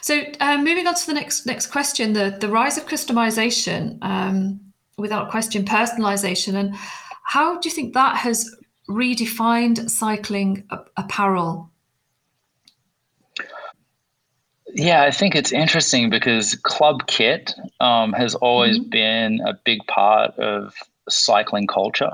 So, 0.00 0.22
uh, 0.40 0.58
moving 0.58 0.86
on 0.86 0.94
to 0.94 1.06
the 1.06 1.14
next 1.14 1.46
next 1.46 1.66
question, 1.66 2.12
the 2.12 2.36
the 2.38 2.48
rise 2.48 2.78
of 2.78 2.86
customization, 2.86 3.98
um, 4.02 4.60
without 4.98 5.30
question, 5.30 5.64
personalization, 5.64 6.54
and 6.54 6.74
how 7.24 7.58
do 7.58 7.68
you 7.68 7.74
think 7.74 7.94
that 7.94 8.16
has 8.16 8.54
redefined 8.88 9.90
cycling 9.90 10.64
apparel? 10.96 11.70
Yeah, 14.74 15.02
I 15.02 15.10
think 15.10 15.34
it's 15.34 15.52
interesting 15.52 16.10
because 16.10 16.54
club 16.56 17.06
kit 17.06 17.54
um, 17.80 18.12
has 18.12 18.34
always 18.34 18.78
mm-hmm. 18.78 18.90
been 18.90 19.40
a 19.46 19.58
big 19.64 19.80
part 19.86 20.38
of 20.38 20.74
cycling 21.08 21.66
culture. 21.66 22.10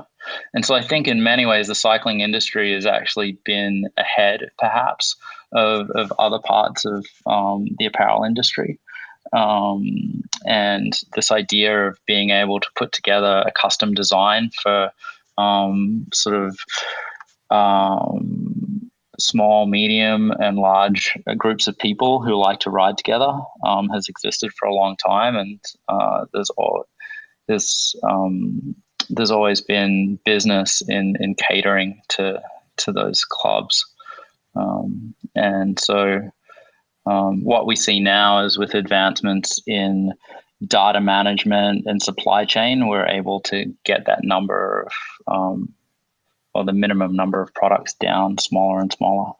And 0.53 0.65
so 0.65 0.73
I 0.73 0.81
think 0.81 1.07
in 1.07 1.23
many 1.23 1.45
ways 1.45 1.67
the 1.67 1.75
cycling 1.75 2.21
industry 2.21 2.73
has 2.73 2.85
actually 2.85 3.37
been 3.43 3.89
ahead, 3.97 4.49
perhaps, 4.57 5.15
of, 5.51 5.89
of 5.91 6.13
other 6.17 6.39
parts 6.39 6.85
of 6.85 7.05
um, 7.25 7.67
the 7.79 7.85
apparel 7.85 8.23
industry. 8.23 8.79
Um, 9.35 10.23
and 10.45 10.93
this 11.15 11.31
idea 11.31 11.87
of 11.87 11.97
being 12.05 12.29
able 12.29 12.59
to 12.59 12.67
put 12.75 12.91
together 12.91 13.43
a 13.45 13.51
custom 13.51 13.93
design 13.93 14.51
for 14.61 14.91
um, 15.37 16.07
sort 16.13 16.35
of 16.35 16.57
um, 17.49 18.91
small, 19.19 19.65
medium, 19.65 20.31
and 20.31 20.57
large 20.57 21.17
groups 21.37 21.67
of 21.67 21.77
people 21.77 22.21
who 22.21 22.35
like 22.35 22.59
to 22.61 22.69
ride 22.69 22.97
together 22.97 23.31
um, 23.65 23.89
has 23.89 24.07
existed 24.07 24.51
for 24.57 24.67
a 24.67 24.73
long 24.73 24.95
time, 24.97 25.35
and 25.35 25.59
uh, 25.87 26.25
there's 26.33 26.49
all, 26.51 26.85
um, 28.09 28.75
there's 29.09 29.31
always 29.31 29.61
been 29.61 30.19
business 30.25 30.81
in 30.87 31.15
in 31.19 31.35
catering 31.35 32.01
to 32.09 32.41
to 32.77 32.91
those 32.91 33.23
clubs, 33.23 33.85
um, 34.55 35.13
and 35.35 35.79
so 35.79 36.21
um, 37.05 37.43
what 37.43 37.65
we 37.65 37.75
see 37.75 37.99
now 37.99 38.43
is 38.43 38.57
with 38.57 38.73
advancements 38.73 39.59
in 39.67 40.13
data 40.65 41.01
management 41.01 41.85
and 41.85 42.01
supply 42.01 42.45
chain, 42.45 42.87
we're 42.87 43.07
able 43.07 43.41
to 43.41 43.73
get 43.83 44.05
that 44.05 44.23
number 44.23 44.87
of 44.87 45.33
um, 45.33 45.73
or 46.53 46.63
the 46.63 46.73
minimum 46.73 47.15
number 47.15 47.41
of 47.41 47.53
products 47.53 47.93
down 47.95 48.37
smaller 48.37 48.79
and 48.79 48.93
smaller. 48.93 49.33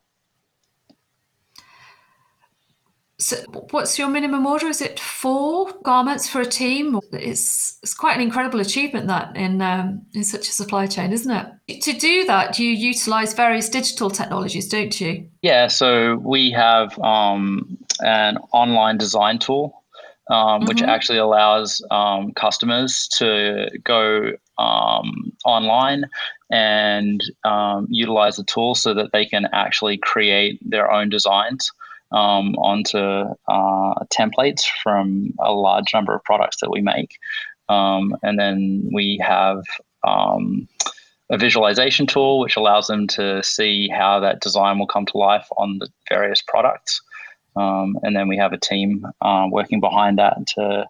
So, 3.23 3.37
what's 3.71 3.97
your 3.97 4.09
minimum 4.09 4.45
order? 4.45 4.67
Is 4.67 4.81
it 4.81 4.99
four 4.99 5.71
garments 5.83 6.27
for 6.27 6.41
a 6.41 6.45
team? 6.45 6.99
It's 7.13 7.79
it's 7.81 7.93
quite 7.93 8.15
an 8.15 8.21
incredible 8.21 8.59
achievement 8.59 9.07
that 9.07 9.35
in 9.37 9.61
um, 9.61 10.01
in 10.13 10.25
such 10.25 10.49
a 10.49 10.51
supply 10.51 10.87
chain, 10.87 11.13
isn't 11.13 11.31
it? 11.31 11.81
To 11.83 11.93
do 11.93 12.25
that, 12.25 12.59
you 12.59 12.69
utilize 12.69 13.33
various 13.33 13.69
digital 13.69 14.09
technologies, 14.09 14.67
don't 14.67 14.99
you? 14.99 15.29
Yeah. 15.41 15.67
So 15.67 16.17
we 16.17 16.51
have 16.51 16.99
um, 16.99 17.77
an 18.01 18.39
online 18.51 18.97
design 18.97 19.39
tool 19.39 19.83
um, 20.29 20.37
mm-hmm. 20.37 20.67
which 20.67 20.81
actually 20.81 21.19
allows 21.19 21.81
um, 21.91 22.33
customers 22.33 23.07
to 23.09 23.69
go 23.83 24.31
um, 24.57 25.31
online 25.45 26.05
and 26.51 27.23
um, 27.45 27.87
utilize 27.89 28.35
the 28.35 28.43
tool 28.43 28.75
so 28.75 28.93
that 28.93 29.11
they 29.11 29.25
can 29.25 29.47
actually 29.53 29.97
create 29.97 30.59
their 30.69 30.91
own 30.91 31.09
designs 31.09 31.71
um, 32.13 32.55
onto 32.55 32.97
uh, 32.97 34.05
templates 34.11 34.63
from 34.81 35.33
a 35.39 35.51
large 35.51 35.93
number 35.93 36.15
of 36.15 36.23
products 36.23 36.57
that 36.61 36.69
we 36.69 36.81
make. 36.81 37.17
Um, 37.69 38.15
and 38.23 38.39
then 38.39 38.89
we 38.93 39.19
have 39.25 39.63
a 41.29 41.37
visualization 41.37 42.05
tool 42.05 42.39
which 42.39 42.55
allows 42.55 42.87
them 42.87 43.07
to 43.07 43.41
see 43.43 43.89
how 43.89 44.19
that 44.19 44.41
design 44.41 44.77
will 44.77 44.87
come 44.87 45.05
to 45.07 45.17
life 45.17 45.47
on 45.57 45.79
the 45.79 45.89
various 46.09 46.41
products. 46.41 47.01
Um, 47.55 47.97
and 48.03 48.15
then 48.15 48.27
we 48.27 48.37
have 48.37 48.53
a 48.53 48.57
team 48.57 49.05
uh, 49.21 49.47
working 49.49 49.79
behind 49.79 50.17
that 50.19 50.47
to 50.55 50.87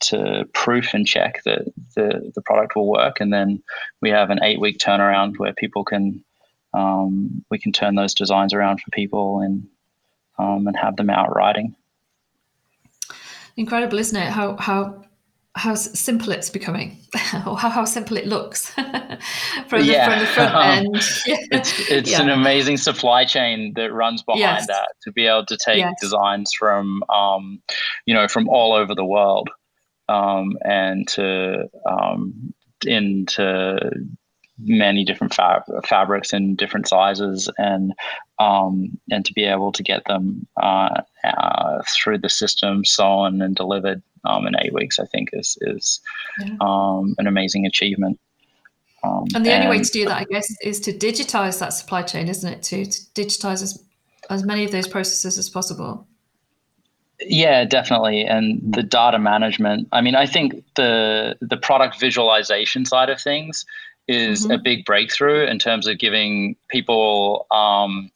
to 0.00 0.48
proof 0.54 0.94
and 0.94 1.06
check 1.06 1.42
that 1.44 1.66
the, 1.94 2.32
the 2.34 2.40
product 2.40 2.74
will 2.74 2.88
work. 2.88 3.20
And 3.20 3.30
then 3.30 3.62
we 4.00 4.08
have 4.08 4.30
an 4.30 4.42
eight 4.42 4.58
week 4.58 4.78
turnaround 4.78 5.36
where 5.36 5.52
people 5.52 5.84
can 5.84 6.24
um, 6.72 7.44
we 7.50 7.58
can 7.58 7.72
turn 7.72 7.96
those 7.96 8.14
designs 8.14 8.54
around 8.54 8.80
for 8.80 8.90
people 8.92 9.40
and 9.40 9.66
um, 10.40 10.66
and 10.66 10.76
have 10.76 10.96
them 10.96 11.10
out 11.10 11.34
riding. 11.34 11.74
Incredible, 13.56 13.98
isn't 13.98 14.16
it? 14.16 14.28
How 14.28 14.56
how 14.56 15.02
how 15.56 15.74
simple 15.74 16.30
it's 16.32 16.48
becoming, 16.48 16.96
or 17.46 17.58
how, 17.58 17.68
how 17.68 17.84
simple 17.84 18.16
it 18.16 18.26
looks 18.26 18.70
from, 19.66 19.82
yeah. 19.82 20.08
the, 20.08 20.10
from 20.10 20.20
the 20.20 20.26
front 20.26 20.54
end. 20.64 20.96
it's 21.50 21.90
it's 21.90 22.10
yeah. 22.12 22.22
an 22.22 22.30
amazing 22.30 22.76
supply 22.76 23.24
chain 23.24 23.72
that 23.74 23.92
runs 23.92 24.22
behind 24.22 24.40
yes. 24.40 24.66
that 24.68 24.88
to 25.02 25.12
be 25.12 25.26
able 25.26 25.44
to 25.46 25.56
take 25.56 25.78
yes. 25.78 25.94
designs 26.00 26.52
from 26.56 27.02
um, 27.12 27.60
you 28.06 28.14
know 28.14 28.28
from 28.28 28.48
all 28.48 28.72
over 28.72 28.94
the 28.94 29.04
world 29.04 29.50
um, 30.08 30.56
and 30.64 31.06
to 31.08 31.68
um, 31.84 32.54
into 32.86 33.78
many 34.62 35.04
different 35.04 35.34
fab- 35.34 35.64
fabrics 35.84 36.32
in 36.32 36.54
different 36.54 36.86
sizes 36.88 37.48
and 37.56 37.92
um, 38.40 38.98
and 39.10 39.24
to 39.26 39.32
be 39.34 39.44
able 39.44 39.70
to 39.70 39.82
get 39.82 40.02
them 40.06 40.46
uh, 40.60 41.02
uh, 41.22 41.82
through 41.94 42.18
the 42.18 42.30
system, 42.30 42.84
sewn 42.84 43.42
and 43.42 43.54
delivered 43.54 44.02
um, 44.24 44.46
in 44.46 44.54
eight 44.60 44.72
weeks, 44.72 44.98
I 44.98 45.04
think 45.04 45.28
is 45.34 45.58
is 45.60 46.00
yeah. 46.40 46.56
um, 46.60 47.14
an 47.18 47.26
amazing 47.26 47.66
achievement. 47.66 48.18
Um, 49.04 49.26
and 49.34 49.46
the 49.46 49.52
and, 49.52 49.64
only 49.64 49.78
way 49.78 49.82
to 49.82 49.90
do 49.92 50.06
that, 50.06 50.16
I 50.16 50.24
guess, 50.24 50.50
is 50.62 50.80
to 50.80 50.92
digitize 50.92 51.58
that 51.60 51.70
supply 51.70 52.02
chain, 52.02 52.28
isn't 52.28 52.52
it? 52.52 52.62
To, 52.64 52.84
to 52.84 53.00
digitize 53.14 53.62
as, 53.62 53.82
as 54.28 54.44
many 54.44 54.64
of 54.64 54.72
those 54.72 54.86
processes 54.86 55.38
as 55.38 55.48
possible. 55.48 56.06
Yeah, 57.20 57.64
definitely. 57.64 58.24
And 58.24 58.60
the 58.62 58.82
data 58.82 59.18
management. 59.18 59.88
I 59.92 60.00
mean, 60.00 60.14
I 60.14 60.24
think 60.24 60.64
the 60.76 61.36
the 61.42 61.58
product 61.58 62.00
visualization 62.00 62.86
side 62.86 63.10
of 63.10 63.20
things 63.20 63.66
is 64.10 64.42
mm-hmm. 64.42 64.52
a 64.52 64.58
big 64.58 64.84
breakthrough 64.84 65.46
in 65.46 65.58
terms 65.58 65.86
of 65.86 65.98
giving 65.98 66.56
people 66.68 67.46
um, 67.52 68.10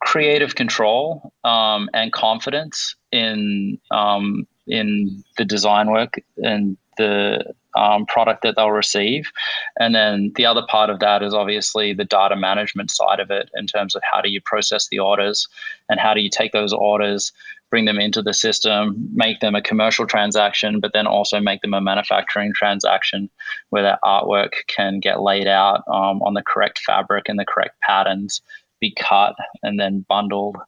creative 0.00 0.54
control 0.54 1.32
um, 1.44 1.90
and 1.92 2.12
confidence 2.12 2.96
in 3.12 3.78
um, 3.90 4.46
in 4.66 5.22
the 5.36 5.44
design 5.44 5.90
work 5.90 6.14
and 6.38 6.78
the 6.96 7.44
um, 7.74 8.06
product 8.06 8.42
that 8.42 8.56
they'll 8.56 8.70
receive. 8.70 9.30
And 9.78 9.94
then 9.94 10.32
the 10.36 10.46
other 10.46 10.62
part 10.68 10.88
of 10.90 11.00
that 11.00 11.22
is 11.22 11.34
obviously 11.34 11.92
the 11.92 12.04
data 12.04 12.36
management 12.36 12.90
side 12.90 13.20
of 13.20 13.30
it 13.30 13.50
in 13.54 13.66
terms 13.66 13.94
of 13.94 14.02
how 14.10 14.20
do 14.20 14.30
you 14.30 14.40
process 14.40 14.88
the 14.88 14.98
orders 14.98 15.48
and 15.88 15.98
how 15.98 16.14
do 16.14 16.20
you 16.20 16.30
take 16.30 16.52
those 16.52 16.72
orders, 16.72 17.32
bring 17.72 17.86
them 17.86 17.98
into 17.98 18.20
the 18.20 18.34
system, 18.34 19.08
make 19.14 19.40
them 19.40 19.54
a 19.54 19.62
commercial 19.62 20.06
transaction, 20.06 20.78
but 20.78 20.92
then 20.92 21.06
also 21.06 21.40
make 21.40 21.62
them 21.62 21.72
a 21.72 21.80
manufacturing 21.80 22.52
transaction 22.52 23.30
where 23.70 23.82
that 23.82 23.98
artwork 24.04 24.50
can 24.66 25.00
get 25.00 25.22
laid 25.22 25.46
out 25.46 25.82
um, 25.88 26.20
on 26.20 26.34
the 26.34 26.42
correct 26.42 26.80
fabric 26.80 27.30
and 27.30 27.38
the 27.38 27.46
correct 27.46 27.80
patterns, 27.80 28.42
be 28.78 28.94
cut 28.94 29.34
and 29.62 29.80
then 29.80 30.04
bundled 30.06 30.58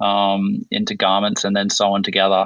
um, 0.00 0.60
into 0.70 0.94
garments 0.94 1.44
and 1.44 1.56
then 1.56 1.70
sewn 1.70 2.02
together 2.02 2.44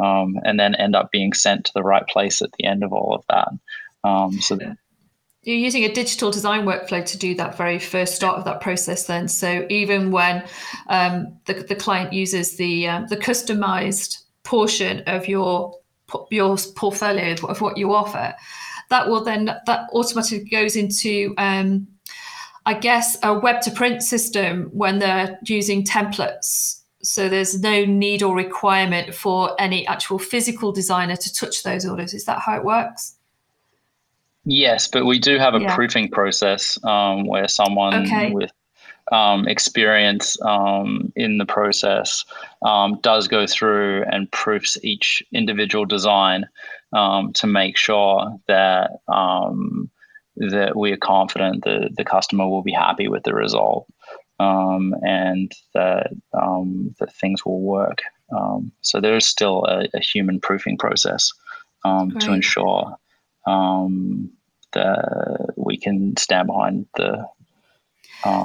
um, 0.00 0.34
and 0.44 0.60
then 0.60 0.74
end 0.74 0.94
up 0.94 1.10
being 1.10 1.32
sent 1.32 1.64
to 1.64 1.72
the 1.74 1.82
right 1.82 2.06
place 2.06 2.42
at 2.42 2.52
the 2.58 2.66
end 2.66 2.84
of 2.84 2.92
all 2.92 3.14
of 3.14 3.24
that. 3.30 3.48
Um, 4.06 4.38
so 4.38 4.58
you're 5.46 5.56
using 5.56 5.84
a 5.84 5.92
digital 5.92 6.30
design 6.30 6.66
workflow 6.66 7.04
to 7.06 7.16
do 7.16 7.34
that 7.36 7.56
very 7.56 7.78
first 7.78 8.16
start 8.16 8.36
of 8.36 8.44
that 8.44 8.60
process 8.60 9.06
then 9.06 9.28
so 9.28 9.64
even 9.70 10.10
when 10.10 10.44
um, 10.88 11.38
the, 11.46 11.54
the 11.54 11.74
client 11.74 12.12
uses 12.12 12.56
the 12.56 12.86
um, 12.88 13.06
the 13.06 13.16
customized 13.16 14.24
portion 14.42 15.00
of 15.06 15.26
your 15.26 15.72
your 16.30 16.56
portfolio 16.74 17.34
of 17.46 17.60
what 17.60 17.78
you 17.78 17.94
offer 17.94 18.34
that 18.90 19.08
will 19.08 19.24
then 19.24 19.46
that 19.66 19.88
automatically 19.92 20.48
goes 20.50 20.76
into 20.76 21.32
um, 21.38 21.86
i 22.66 22.74
guess 22.74 23.16
a 23.22 23.38
web 23.38 23.60
to 23.60 23.70
print 23.70 24.02
system 24.02 24.68
when 24.72 24.98
they're 24.98 25.38
using 25.46 25.82
templates 25.84 26.82
so 27.02 27.28
there's 27.28 27.60
no 27.60 27.84
need 27.84 28.24
or 28.24 28.34
requirement 28.34 29.14
for 29.14 29.54
any 29.60 29.86
actual 29.86 30.18
physical 30.18 30.72
designer 30.72 31.14
to 31.14 31.32
touch 31.32 31.62
those 31.62 31.86
orders. 31.86 32.12
Is 32.12 32.24
that 32.24 32.40
how 32.40 32.56
it 32.56 32.64
works? 32.64 33.15
Yes, 34.46 34.86
but 34.86 35.04
we 35.04 35.18
do 35.18 35.38
have 35.38 35.54
a 35.54 35.60
yeah. 35.60 35.74
proofing 35.74 36.08
process 36.08 36.78
um, 36.84 37.26
where 37.26 37.48
someone 37.48 38.06
okay. 38.06 38.30
with 38.30 38.52
um, 39.10 39.48
experience 39.48 40.40
um, 40.42 41.12
in 41.16 41.38
the 41.38 41.44
process 41.44 42.24
um, 42.62 42.98
does 43.02 43.26
go 43.26 43.46
through 43.46 44.04
and 44.04 44.30
proofs 44.30 44.78
each 44.84 45.20
individual 45.32 45.84
design 45.84 46.46
um, 46.92 47.32
to 47.34 47.48
make 47.48 47.76
sure 47.76 48.38
that 48.46 48.92
um, 49.08 49.90
that 50.36 50.76
we 50.76 50.92
are 50.92 50.98
confident 50.98 51.64
that 51.64 51.90
the 51.96 52.04
customer 52.04 52.46
will 52.46 52.62
be 52.62 52.72
happy 52.72 53.08
with 53.08 53.24
the 53.24 53.34
result 53.34 53.88
um, 54.38 54.94
and 55.02 55.52
that 55.74 56.12
um, 56.34 56.94
that 57.00 57.12
things 57.14 57.44
will 57.44 57.60
work. 57.60 57.98
Um, 58.36 58.70
so 58.80 59.00
there 59.00 59.16
is 59.16 59.26
still 59.26 59.64
a, 59.64 59.88
a 59.92 60.00
human 60.00 60.38
proofing 60.38 60.78
process 60.78 61.32
um, 61.84 62.16
to 62.20 62.32
ensure 62.32 62.96
um, 63.46 64.30
that 64.76 65.54
we 65.56 65.76
can 65.76 66.16
stand 66.16 66.46
behind 66.48 66.86
the. 66.96 67.26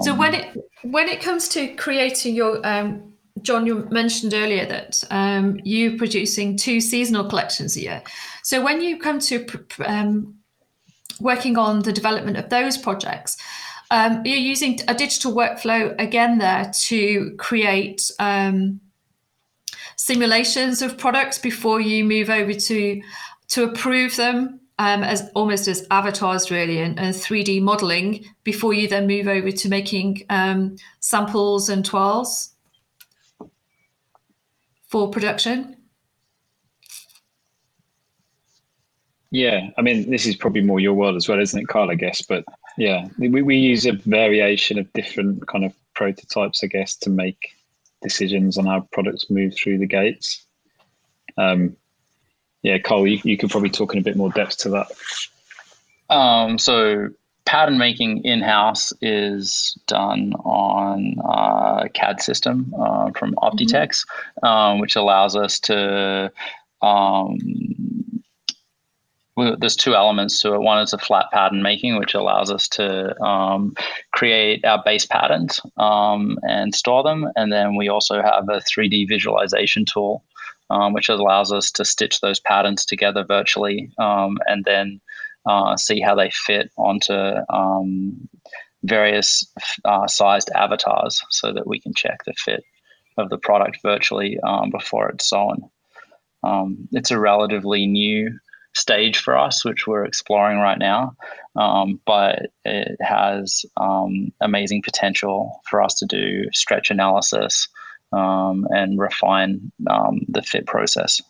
so 0.04 0.16
when 0.16 0.34
it 0.34 0.58
when 0.84 1.08
it 1.08 1.22
comes 1.22 1.48
to 1.50 1.74
creating 1.76 2.36
your 2.36 2.66
um, 2.66 3.14
John, 3.42 3.66
you 3.66 3.88
mentioned 3.92 4.34
earlier 4.34 4.66
that 4.66 5.04
um, 5.10 5.60
you 5.64 5.98
producing 5.98 6.58
two 6.58 6.82
seasonal 6.82 7.28
collections 7.30 7.76
a 7.78 7.82
year. 7.82 8.04
So 8.44 8.62
when 8.62 8.82
you 8.82 9.00
come 9.00 9.20
to 9.20 9.46
um, 9.86 10.36
working 11.20 11.58
on 11.58 11.82
the 11.82 11.94
development 11.94 12.38
of 12.38 12.50
those 12.50 12.78
projects, 12.78 13.38
um, 13.90 14.22
you're 14.26 14.38
using 14.38 14.80
a 14.88 14.94
digital 14.94 15.34
workflow 15.34 15.96
again 16.00 16.38
there 16.38 16.72
to 16.74 17.36
create 17.38 18.12
um, 18.20 18.80
simulations 19.96 20.82
of 20.82 20.98
products 20.98 21.38
before 21.38 21.82
you 21.82 22.04
move 22.04 22.30
over 22.30 22.54
to 22.54 23.02
to 23.50 23.64
approve 23.64 24.16
them 24.16 24.61
um, 24.82 25.04
as 25.04 25.30
almost 25.36 25.68
as 25.68 25.86
avatars 25.92 26.50
really 26.50 26.80
and, 26.80 27.00
and, 27.00 27.14
3D 27.14 27.62
modeling 27.62 28.26
before 28.44 28.74
you 28.74 28.88
then 28.88 29.06
move 29.06 29.28
over 29.28 29.52
to 29.52 29.70
making 29.70 30.24
um, 30.32 30.76
samples 31.00 31.70
and 31.70 31.86
toiles 31.86 32.56
for 34.88 35.12
production. 35.12 35.78
Yeah, 39.30 39.70
I 39.78 39.84
mean, 39.84 40.10
this 40.10 40.26
is 40.26 40.36
probably 40.36 40.62
more 40.62 40.80
your 40.80 40.96
world 40.96 41.16
as 41.16 41.30
well, 41.30 41.40
isn't 41.40 41.62
it, 41.62 41.68
Carl? 41.68 41.92
I 41.92 41.96
guess, 41.96 42.24
but 42.24 42.44
yeah, 42.76 43.08
we, 43.20 43.30
we 43.30 43.58
use 43.58 43.86
a 43.86 43.94
variation 43.94 44.80
of 44.80 44.92
different 44.94 45.48
kind 45.48 45.64
of 45.64 45.76
prototypes, 45.94 46.64
I 46.64 46.68
guess, 46.68 46.96
to 46.98 47.12
make 47.12 47.38
decisions 48.02 48.58
on 48.58 48.66
how 48.66 48.88
products 48.92 49.30
move 49.30 49.54
through 49.56 49.78
the 49.78 49.86
gates. 49.86 50.44
Um, 51.38 51.78
yeah, 52.64 52.78
Carl, 52.78 53.08
you, 53.08 53.20
you 53.24 53.38
could 53.38 53.50
probably 53.50 53.70
talk 53.70 53.94
in 53.94 54.00
a 54.00 54.04
bit 54.04 54.16
more 54.16 54.32
depth 54.32 54.58
to 54.60 54.70
that. 54.70 56.16
Um, 56.16 56.60
so 56.60 57.10
pattern 57.46 57.78
making 57.78 58.24
in 58.24 58.42
house 58.42 58.94
is 59.02 59.78
done 59.88 60.34
on 60.46 61.16
a 61.24 61.90
CAD 61.90 62.22
system 62.22 62.74
uh, 62.80 63.12
from 63.12 63.34
Optitex, 63.36 64.06
mm-hmm. 64.44 64.48
um, 64.48 64.80
which 64.80 64.96
allows 64.96 65.36
us 65.36 65.60
to 65.62 66.32
um, 66.82 67.38
there's 69.60 69.76
two 69.76 69.96
elements 69.96 70.42
to 70.42 70.54
it. 70.54 70.62
One 70.62 70.80
is 70.82 70.94
a 70.94 70.98
flat 70.98 71.32
pattern 71.32 71.62
making, 71.62 71.98
which 71.98 72.14
allows 72.14 72.52
us 72.52 72.68
to 72.70 73.20
um, 73.24 73.74
create 74.12 74.64
our 74.66 74.82
base 74.84 75.06
patterns 75.06 75.62
um, 75.78 76.38
and 76.44 76.76
store 76.76 77.04
them. 77.04 77.28
And 77.36 77.52
then 77.52 77.76
we 77.76 77.90
also 77.90 78.22
have 78.22 78.50
a 78.50 78.62
3D 78.62 79.08
visualization 79.08 79.86
tool, 79.86 80.24
um, 80.72 80.94
which 80.94 81.10
allows 81.10 81.52
us 81.52 81.72
to 81.72 81.86
stitch 81.86 82.22
those 82.22 82.40
patterns 82.40 82.86
together 82.86 83.26
virtually 83.26 83.92
um, 84.00 84.38
and 84.48 84.64
then 84.66 85.02
uh, 85.46 85.76
see 85.76 86.00
how 86.00 86.16
they 86.16 86.30
fit 86.30 86.72
onto 86.78 87.14
um, 87.50 88.30
various 88.84 89.46
uh, 89.86 90.08
sized 90.08 90.50
avatars 90.56 91.22
so 91.30 91.52
that 91.52 91.68
we 91.68 91.80
can 91.80 91.94
check 91.94 92.24
the 92.26 92.34
fit 92.34 92.64
of 93.18 93.30
the 93.30 93.38
product 93.38 93.80
virtually 93.84 94.40
um, 94.40 94.70
before 94.70 95.10
it's 95.10 95.30
sewn. 95.30 95.70
it's 96.94 97.12
a 97.12 97.20
relatively 97.20 97.86
new 97.86 98.40
stage 98.74 99.18
for 99.18 99.38
us, 99.38 99.66
which 99.66 99.86
we're 99.86 100.06
exploring 100.06 100.58
right 100.58 100.80
now. 100.80 101.16
Um, 101.56 102.00
but 102.06 102.48
it 102.64 102.98
has 103.02 103.66
um, 103.76 104.32
amazing 104.40 104.84
potential 104.84 105.60
for 105.70 105.82
us 105.82 105.96
to 105.96 106.06
do 106.06 106.46
stretch 106.54 106.90
analysis 106.90 107.68
um, 108.12 108.68
and 108.70 109.00
refine 109.00 109.72
um, 109.90 110.22
the 110.28 110.42
fit 110.42 110.66
process 110.66 111.22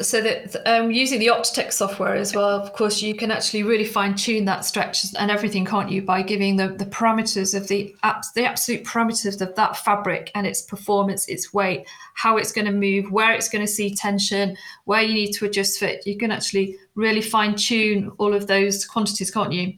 so 0.00 0.20
that 0.20 0.56
um, 0.66 0.90
using 0.90 1.18
the 1.18 1.26
Optitex 1.26 1.72
software 1.74 2.14
as 2.14 2.34
well, 2.34 2.48
of 2.48 2.72
course, 2.72 3.02
you 3.02 3.14
can 3.14 3.30
actually 3.30 3.62
really 3.62 3.84
fine 3.84 4.14
tune 4.14 4.44
that 4.44 4.64
stretch 4.64 5.04
and 5.18 5.30
everything, 5.30 5.64
can't 5.64 5.90
you? 5.90 6.02
By 6.02 6.22
giving 6.22 6.56
the, 6.56 6.68
the 6.68 6.86
parameters 6.86 7.56
of 7.56 7.68
the 7.68 7.94
the 8.34 8.44
absolute 8.44 8.84
parameters 8.84 9.40
of 9.40 9.54
that 9.56 9.76
fabric 9.76 10.30
and 10.34 10.46
its 10.46 10.62
performance, 10.62 11.28
its 11.28 11.52
weight, 11.52 11.86
how 12.14 12.36
it's 12.36 12.52
going 12.52 12.66
to 12.66 12.72
move, 12.72 13.10
where 13.10 13.32
it's 13.32 13.48
going 13.48 13.64
to 13.64 13.72
see 13.72 13.94
tension, 13.94 14.56
where 14.84 15.02
you 15.02 15.14
need 15.14 15.32
to 15.32 15.46
adjust 15.46 15.78
fit. 15.78 16.06
You 16.06 16.16
can 16.16 16.30
actually 16.30 16.76
really 16.94 17.22
fine 17.22 17.56
tune 17.56 18.12
all 18.18 18.34
of 18.34 18.46
those 18.46 18.84
quantities, 18.86 19.30
can't 19.30 19.52
you? 19.52 19.74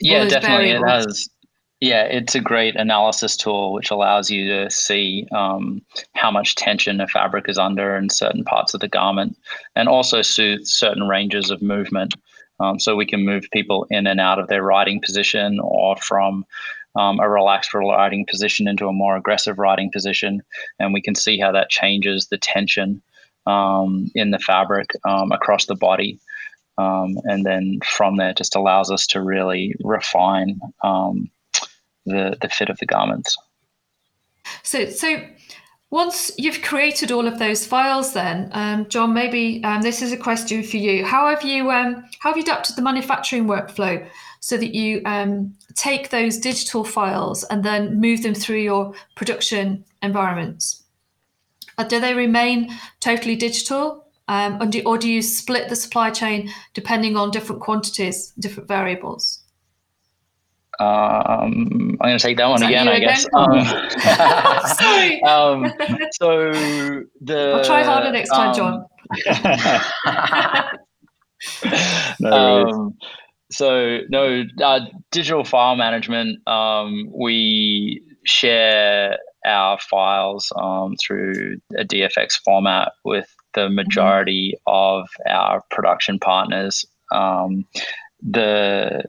Yeah, 0.00 0.24
definitely. 0.26 0.68
Variables. 0.68 0.82
It 0.82 1.08
has 1.08 1.30
yeah, 1.80 2.02
it's 2.02 2.34
a 2.34 2.40
great 2.40 2.74
analysis 2.74 3.36
tool 3.36 3.72
which 3.72 3.90
allows 3.90 4.30
you 4.30 4.48
to 4.48 4.70
see 4.70 5.28
um, 5.32 5.80
how 6.14 6.30
much 6.30 6.56
tension 6.56 7.00
a 7.00 7.06
fabric 7.06 7.48
is 7.48 7.58
under 7.58 7.96
in 7.96 8.10
certain 8.10 8.44
parts 8.44 8.74
of 8.74 8.80
the 8.80 8.88
garment 8.88 9.36
and 9.76 9.88
also 9.88 10.20
suit 10.22 10.66
certain 10.66 11.06
ranges 11.06 11.50
of 11.50 11.62
movement. 11.62 12.14
Um, 12.58 12.80
so 12.80 12.96
we 12.96 13.06
can 13.06 13.24
move 13.24 13.46
people 13.52 13.86
in 13.90 14.08
and 14.08 14.18
out 14.18 14.40
of 14.40 14.48
their 14.48 14.62
riding 14.62 15.00
position 15.00 15.60
or 15.62 15.96
from 15.96 16.44
um, 16.96 17.20
a 17.20 17.28
relaxed 17.28 17.72
riding 17.72 18.26
position 18.28 18.66
into 18.66 18.88
a 18.88 18.92
more 18.92 19.16
aggressive 19.16 19.58
riding 19.58 19.92
position. 19.92 20.42
And 20.80 20.92
we 20.92 21.00
can 21.00 21.14
see 21.14 21.38
how 21.38 21.52
that 21.52 21.70
changes 21.70 22.26
the 22.26 22.38
tension 22.38 23.00
um, 23.46 24.10
in 24.16 24.32
the 24.32 24.40
fabric 24.40 24.90
um, 25.04 25.30
across 25.30 25.66
the 25.66 25.76
body. 25.76 26.18
Um, 26.76 27.16
and 27.24 27.46
then 27.46 27.78
from 27.84 28.16
there, 28.16 28.34
just 28.34 28.56
allows 28.56 28.90
us 28.90 29.06
to 29.08 29.22
really 29.22 29.76
refine 29.84 30.60
um, 30.82 31.30
the, 32.06 32.36
the 32.40 32.48
fit 32.48 32.70
of 32.70 32.78
the 32.78 32.86
garments. 32.86 33.36
So, 34.62 34.86
so 34.86 35.20
once 35.90 36.30
you've 36.36 36.60
created 36.62 37.10
all 37.10 37.26
of 37.26 37.38
those 37.38 37.66
files, 37.66 38.12
then 38.12 38.50
um, 38.52 38.86
John, 38.88 39.14
maybe 39.14 39.62
um, 39.64 39.82
this 39.82 40.02
is 40.02 40.12
a 40.12 40.16
question 40.16 40.62
for 40.62 40.76
you. 40.76 41.04
How 41.04 41.28
have 41.28 41.42
you 41.42 41.70
um, 41.70 42.04
how 42.20 42.30
have 42.30 42.36
you 42.36 42.42
adapted 42.42 42.76
the 42.76 42.82
manufacturing 42.82 43.46
workflow 43.46 44.06
so 44.40 44.56
that 44.58 44.74
you 44.74 45.00
um, 45.06 45.54
take 45.74 46.10
those 46.10 46.38
digital 46.38 46.84
files 46.84 47.42
and 47.44 47.64
then 47.64 47.98
move 48.00 48.22
them 48.22 48.34
through 48.34 48.58
your 48.58 48.94
production 49.14 49.84
environments? 50.02 50.82
Uh, 51.78 51.84
do 51.84 52.00
they 52.00 52.12
remain 52.12 52.70
totally 53.00 53.36
digital, 53.36 54.04
um, 54.26 54.58
do, 54.68 54.82
or 54.84 54.98
do 54.98 55.08
you 55.08 55.22
split 55.22 55.68
the 55.68 55.76
supply 55.76 56.10
chain 56.10 56.50
depending 56.74 57.16
on 57.16 57.30
different 57.30 57.62
quantities, 57.62 58.32
different 58.38 58.68
variables? 58.68 59.37
Um, 60.80 61.96
I'm 62.00 62.08
going 62.08 62.18
to 62.18 62.22
take 62.22 62.36
that 62.36 62.48
one 62.48 62.62
again, 62.62 62.86
I 62.86 63.00
guess. 63.00 63.26
Um, 63.34 63.64
Sorry. 64.76 65.20
um, 65.26 65.72
so 66.12 66.52
the 67.20 67.52
I'll 67.56 67.64
try 67.64 67.82
harder 67.82 68.12
next 68.12 68.28
time, 68.28 68.54
John. 68.54 68.86
no 72.20 72.32
um, 72.32 72.94
so 73.50 73.98
no 74.08 74.44
uh, 74.62 74.80
digital 75.10 75.44
file 75.44 75.74
management. 75.74 76.46
Um, 76.46 77.10
we 77.12 78.02
share 78.24 79.18
our 79.44 79.78
files 79.80 80.52
um, 80.56 80.94
through 81.04 81.56
a 81.76 81.84
DFX 81.84 82.34
format 82.44 82.92
with 83.04 83.26
the 83.54 83.68
majority 83.68 84.54
mm-hmm. 84.68 85.02
of 85.02 85.08
our 85.28 85.62
production 85.70 86.18
partners. 86.20 86.84
Um, 87.12 87.66
the 88.22 89.04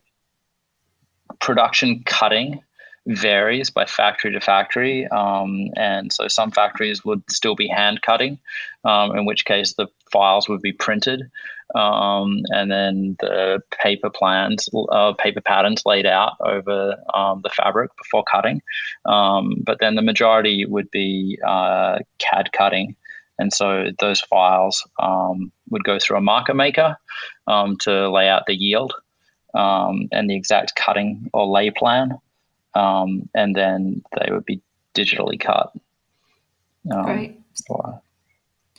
production 1.40 2.04
cutting 2.06 2.62
varies 3.08 3.70
by 3.70 3.86
factory 3.86 4.32
to 4.32 4.40
factory. 4.40 5.08
Um, 5.08 5.70
and 5.76 6.14
so 6.14 6.28
some 6.28 6.52
factories 6.52 7.04
would 7.04 7.24
still 7.30 7.56
be 7.56 7.68
hand 7.68 8.02
cutting, 8.02 8.40
um, 8.84 9.18
in 9.18 9.26
which 9.26 9.46
case 9.46 9.74
the 9.74 9.88
files 10.12 10.48
would 10.48 10.62
be 10.62 10.74
printed. 10.74 11.30
Um, 11.76 12.42
and 12.50 12.72
then 12.72 13.16
the 13.20 13.62
paper 13.82 14.10
plans, 14.10 14.68
uh, 14.92 15.14
paper 15.14 15.42
patterns 15.42 15.84
laid 15.86 16.06
out 16.06 16.34
over 16.44 16.96
um, 17.14 17.42
the 17.44 17.50
fabric 17.50 17.92
before 17.98 18.24
cutting. 18.24 18.62
Um, 19.06 19.56
but 19.64 19.80
then 19.80 19.96
the 19.96 20.02
majority 20.02 20.66
would 20.66 20.90
be 20.92 21.40
uh, 21.46 22.00
CAD 22.18 22.52
cutting. 22.54 22.96
And 23.38 23.54
so 23.54 23.92
those 24.00 24.20
files 24.20 24.86
um, 25.00 25.52
would 25.70 25.84
go 25.84 25.98
through 26.00 26.18
a 26.18 26.22
marker 26.22 26.54
maker 26.54 26.98
to 27.48 28.10
lay 28.10 28.28
out 28.28 28.44
the 28.46 28.56
yield 28.56 28.94
um, 29.54 30.08
and 30.12 30.30
the 30.30 30.36
exact 30.36 30.76
cutting 30.76 31.30
or 31.34 31.46
lay 31.48 31.72
plan, 31.72 32.18
um, 32.76 33.30
and 33.34 33.56
then 33.56 34.04
they 34.20 34.32
would 34.32 34.46
be 34.46 34.62
digitally 34.96 35.40
cut. 35.40 35.72
Um, 36.92 37.06
Great. 37.06 37.40
Or, 37.70 38.02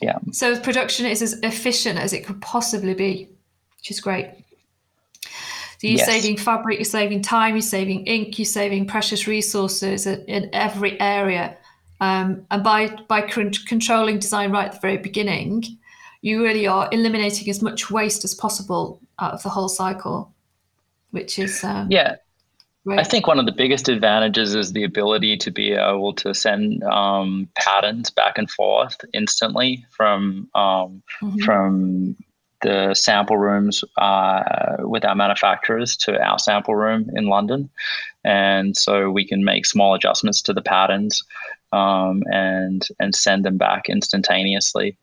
yeah. 0.01 0.17
So 0.31 0.59
production 0.59 1.05
is 1.05 1.21
as 1.21 1.33
efficient 1.43 1.99
as 1.99 2.13
it 2.13 2.25
could 2.25 2.41
possibly 2.41 2.93
be, 2.93 3.29
which 3.77 3.91
is 3.91 3.99
great. 3.99 4.29
So 5.23 5.87
you're 5.87 5.97
yes. 5.97 6.05
saving 6.05 6.37
fabric, 6.37 6.77
you're 6.77 6.85
saving 6.85 7.23
time, 7.23 7.55
you're 7.55 7.61
saving 7.61 8.05
ink, 8.05 8.37
you're 8.37 8.45
saving 8.45 8.85
precious 8.85 9.27
resources 9.27 10.05
in 10.05 10.49
every 10.53 10.99
area. 11.01 11.57
Um, 11.99 12.45
and 12.51 12.63
by 12.63 12.89
by 13.07 13.21
controlling 13.21 14.19
design 14.19 14.51
right 14.51 14.67
at 14.67 14.73
the 14.73 14.79
very 14.79 14.97
beginning, 14.97 15.63
you 16.21 16.43
really 16.43 16.67
are 16.67 16.87
eliminating 16.91 17.49
as 17.49 17.61
much 17.61 17.89
waste 17.89 18.23
as 18.23 18.33
possible 18.35 18.99
out 19.19 19.33
of 19.33 19.43
the 19.43 19.49
whole 19.49 19.69
cycle 19.69 20.31
which 21.11 21.39
is 21.39 21.63
um, 21.63 21.87
yeah. 21.89 22.15
Right. 22.83 22.99
I 22.99 23.03
think 23.03 23.27
one 23.27 23.37
of 23.37 23.45
the 23.45 23.51
biggest 23.51 23.89
advantages 23.89 24.55
is 24.55 24.73
the 24.73 24.83
ability 24.83 25.37
to 25.37 25.51
be 25.51 25.73
able 25.73 26.13
to 26.15 26.33
send 26.33 26.83
um, 26.83 27.47
patterns 27.55 28.09
back 28.09 28.39
and 28.39 28.49
forth 28.49 28.97
instantly 29.13 29.85
from 29.91 30.49
um, 30.55 31.03
mm-hmm. 31.21 31.37
from 31.43 32.15
the 32.63 32.93
sample 32.95 33.37
rooms 33.37 33.83
uh, 33.97 34.77
with 34.79 35.05
our 35.05 35.13
manufacturers 35.13 35.95
to 35.97 36.19
our 36.19 36.39
sample 36.39 36.75
room 36.75 37.07
in 37.15 37.27
London, 37.27 37.69
and 38.23 38.75
so 38.75 39.11
we 39.11 39.27
can 39.27 39.43
make 39.43 39.67
small 39.67 39.93
adjustments 39.93 40.41
to 40.41 40.53
the 40.53 40.61
patterns 40.61 41.23
um, 41.71 42.23
and 42.31 42.87
and 42.99 43.13
send 43.13 43.45
them 43.45 43.57
back 43.57 43.89
instantaneously. 43.89 44.97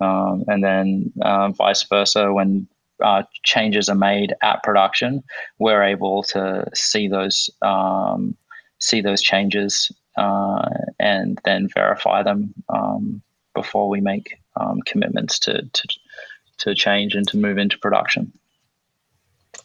Um, 0.00 0.44
and 0.48 0.62
then 0.62 1.12
uh, 1.22 1.48
vice 1.48 1.82
versa 1.84 2.32
when 2.32 2.68
uh, 3.02 3.22
changes 3.42 3.88
are 3.88 3.94
made 3.94 4.34
at 4.42 4.62
production, 4.62 5.22
we're 5.58 5.82
able 5.82 6.22
to 6.22 6.66
see 6.74 7.08
those 7.08 7.50
um, 7.62 8.36
see 8.78 9.00
those 9.00 9.22
changes 9.22 9.90
uh, 10.16 10.68
and 10.98 11.40
then 11.44 11.68
verify 11.74 12.22
them 12.22 12.54
um, 12.68 13.22
before 13.54 13.88
we 13.88 14.00
make 14.00 14.36
um, 14.56 14.80
commitments 14.86 15.38
to, 15.40 15.62
to 15.72 15.88
to 16.58 16.74
change 16.74 17.14
and 17.14 17.26
to 17.28 17.36
move 17.36 17.58
into 17.58 17.78
production. 17.78 18.32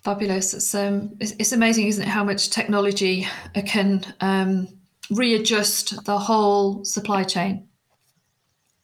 Fabulous! 0.03 0.53
It's 0.53 0.73
um, 0.73 1.15
it's, 1.19 1.33
it's 1.39 1.51
amazing, 1.51 1.87
isn't 1.87 2.03
it, 2.03 2.09
how 2.09 2.23
much 2.23 2.49
technology 2.49 3.27
can 3.65 4.03
um, 4.21 4.67
readjust 5.11 6.03
the 6.05 6.17
whole 6.17 6.83
supply 6.85 7.23
chain. 7.23 7.67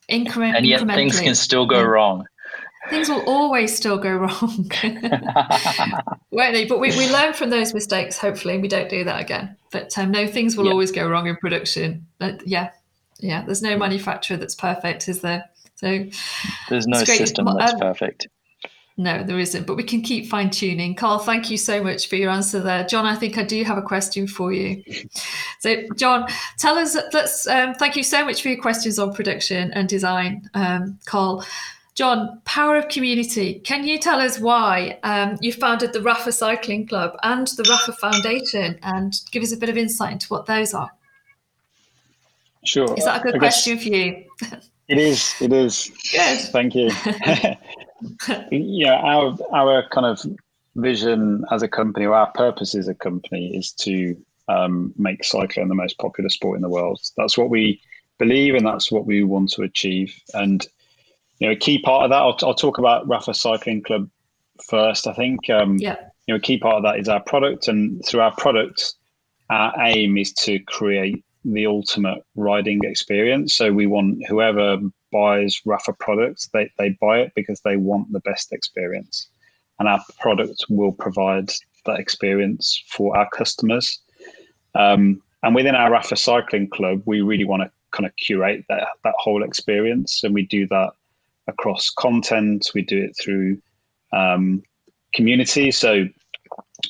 Increment, 0.08 0.56
and 0.56 0.68
yet 0.68 0.86
things 0.86 1.20
can 1.20 1.34
still 1.34 1.66
go 1.66 1.80
yeah. 1.80 1.86
wrong 1.86 2.26
things 2.90 3.10
will 3.10 3.24
always 3.28 3.76
still 3.76 3.98
go 3.98 4.16
wrong, 4.16 4.70
won't 6.32 6.54
they? 6.54 6.66
But 6.66 6.80
we, 6.80 6.90
we 6.98 7.12
learn 7.12 7.34
from 7.34 7.50
those 7.50 7.74
mistakes, 7.74 8.18
hopefully, 8.18 8.56
and 8.56 8.64
we 8.64 8.68
don't 8.68 8.90
do 8.90 9.04
that 9.04 9.22
again. 9.22 9.56
But 9.72 9.98
um, 9.98 10.12
no, 10.12 10.28
things 10.28 10.56
will 10.58 10.66
yep. 10.66 10.72
always 10.72 10.92
go 10.92 11.08
wrong 11.08 11.28
in 11.28 11.36
production. 11.38 12.06
But 12.20 12.46
yeah, 12.48 12.72
yeah, 13.20 13.44
there's 13.44 13.62
no 13.62 13.78
manufacturer 13.78 14.38
that's 14.38 14.56
perfect, 14.56 15.08
is 15.08 15.22
there? 15.22 15.50
So 15.76 16.06
there's 16.70 16.88
no 16.88 17.04
system 17.04 17.46
that's 17.58 17.74
um, 17.74 17.80
perfect. 17.80 18.28
No, 18.98 19.24
there 19.24 19.40
isn't, 19.40 19.68
but 19.68 19.76
we 19.76 19.84
can 19.84 20.02
keep 20.02 20.30
fine 20.30 20.50
tuning. 20.50 20.96
Carl, 20.96 21.20
thank 21.20 21.52
you 21.52 21.58
so 21.58 21.84
much 21.84 22.08
for 22.08 22.16
your 22.16 22.32
answer 22.32 22.62
there. 22.62 22.86
John, 22.86 23.06
I 23.06 23.16
think 23.16 23.38
I 23.38 23.44
do 23.44 23.62
have 23.66 23.78
a 23.78 23.82
question 23.82 24.26
for 24.26 24.54
you. 24.54 24.84
So, 25.60 25.84
John, 25.98 26.28
tell 26.58 26.78
us, 26.78 26.96
let's 27.12 27.46
um, 27.48 27.74
thank 27.74 27.98
you 27.98 28.04
so 28.04 28.24
much 28.24 28.42
for 28.42 28.48
your 28.48 28.62
questions 28.62 28.98
on 28.98 29.14
production 29.14 29.74
and 29.74 29.90
design, 29.90 30.50
um, 30.54 30.98
Carl. 31.06 31.46
John, 31.96 32.42
power 32.44 32.76
of 32.76 32.90
community. 32.90 33.60
Can 33.60 33.86
you 33.86 33.98
tell 33.98 34.20
us 34.20 34.38
why 34.38 35.00
um, 35.04 35.38
you 35.40 35.54
founded 35.54 35.94
the 35.94 36.00
Rapha 36.00 36.34
Cycling 36.34 36.88
Club 36.88 37.16
and 37.24 37.48
the 37.48 37.64
Rapha 37.64 37.96
Foundation 37.96 38.78
and 38.84 39.14
give 39.32 39.42
us 39.42 39.54
a 39.54 39.58
bit 39.58 39.70
of 39.70 39.78
insight 39.78 40.12
into 40.12 40.28
what 40.28 40.46
those 40.46 40.74
are? 40.74 40.92
Sure. 42.66 42.94
Is 42.98 43.06
that 43.06 43.22
a 43.22 43.32
good 43.32 43.40
question 43.40 43.78
for 43.78 43.88
you? 43.88 44.26
It 44.88 44.98
is. 44.98 45.34
It 45.40 45.54
is. 45.54 45.92
Good. 46.12 46.42
Thank 46.52 46.76
you. 46.76 46.92
yeah, 48.52 48.94
our 48.94 49.38
our 49.52 49.88
kind 49.90 50.06
of 50.06 50.22
vision 50.76 51.44
as 51.50 51.64
a 51.64 51.68
company, 51.68 52.06
or 52.06 52.14
our 52.14 52.32
purpose 52.34 52.76
as 52.76 52.88
a 52.88 52.94
company, 52.94 53.56
is 53.56 53.72
to 53.72 54.16
um, 54.48 54.94
make 54.98 55.24
cycling 55.24 55.70
the 55.70 55.76
most 55.76 55.98
popular 55.98 56.30
sport 56.30 56.58
in 56.58 56.62
the 56.62 56.70
world. 56.70 57.00
That's 57.18 57.38
what 57.38 57.50
we 57.50 57.82
believe, 58.20 58.54
and 58.54 58.66
that's 58.66 58.92
what 58.92 59.06
we 59.06 59.24
want 59.24 59.52
to 59.54 59.64
achieve. 59.64 60.14
And 60.34 60.68
you 61.40 61.48
know, 61.48 61.54
a 61.54 61.56
key 61.56 61.80
part 61.80 62.04
of 62.04 62.10
that, 62.12 62.18
I'll, 62.18 62.38
I'll 62.44 62.56
talk 62.56 62.78
about 62.78 63.08
Rapha 63.08 63.36
Cycling 63.36 63.84
Club 63.84 64.10
first. 64.70 65.08
I 65.08 65.14
think, 65.14 65.50
um, 65.50 65.78
yeah. 65.78 65.96
you 66.28 66.34
know, 66.34 66.38
a 66.38 66.42
key 66.42 66.58
part 66.58 66.76
of 66.76 66.84
that 66.84 67.00
is 67.00 67.10
our 67.10 67.22
product, 67.22 67.68
and 67.68 68.02
through 68.06 68.22
our 68.22 68.36
product, 68.36 68.94
our 69.50 69.74
aim 69.82 70.18
is 70.18 70.34
to 70.34 70.60
create 70.60 71.24
the 71.44 71.68
ultimate 71.68 72.24
riding 72.36 72.80
experience. 72.84 73.54
So 73.54 73.72
we 73.72 73.86
want 73.86 74.26
whoever 74.28 74.80
buys 75.12 75.62
Rapha 75.66 75.98
products, 76.00 76.50
they, 76.54 76.72
they 76.78 76.98
buy 77.00 77.20
it 77.20 77.32
because 77.36 77.62
they 77.62 77.78
want 77.78 78.12
the 78.12 78.20
best 78.22 78.52
experience. 78.52 79.28
And 79.78 79.88
our 79.88 80.02
product 80.20 80.66
will 80.70 80.92
provide 80.92 81.52
that 81.86 82.00
experience 82.00 82.84
for 82.88 83.16
our 83.16 83.30
customers. 83.30 84.00
Um, 84.74 85.22
and 85.44 85.54
within 85.54 85.76
our 85.76 85.92
Rapha 85.92 86.18
Cycling 86.18 86.70
Club, 86.70 87.04
we 87.06 87.22
really 87.22 87.46
want 87.46 87.62
to 87.62 87.72
kind 87.92 88.08
of 88.08 88.16
curate 88.16 88.66
that, 88.68 88.88
that 89.04 89.14
whole 89.20 89.44
experience. 89.44 90.24
And 90.24 90.34
we 90.34 90.46
do 90.48 90.68
that 90.68 90.92
across 91.48 91.90
content. 91.90 92.70
We 92.74 92.82
do 92.82 93.02
it 93.02 93.16
through 93.22 93.62
um, 94.14 94.64
community. 95.14 95.72
So 95.72 96.08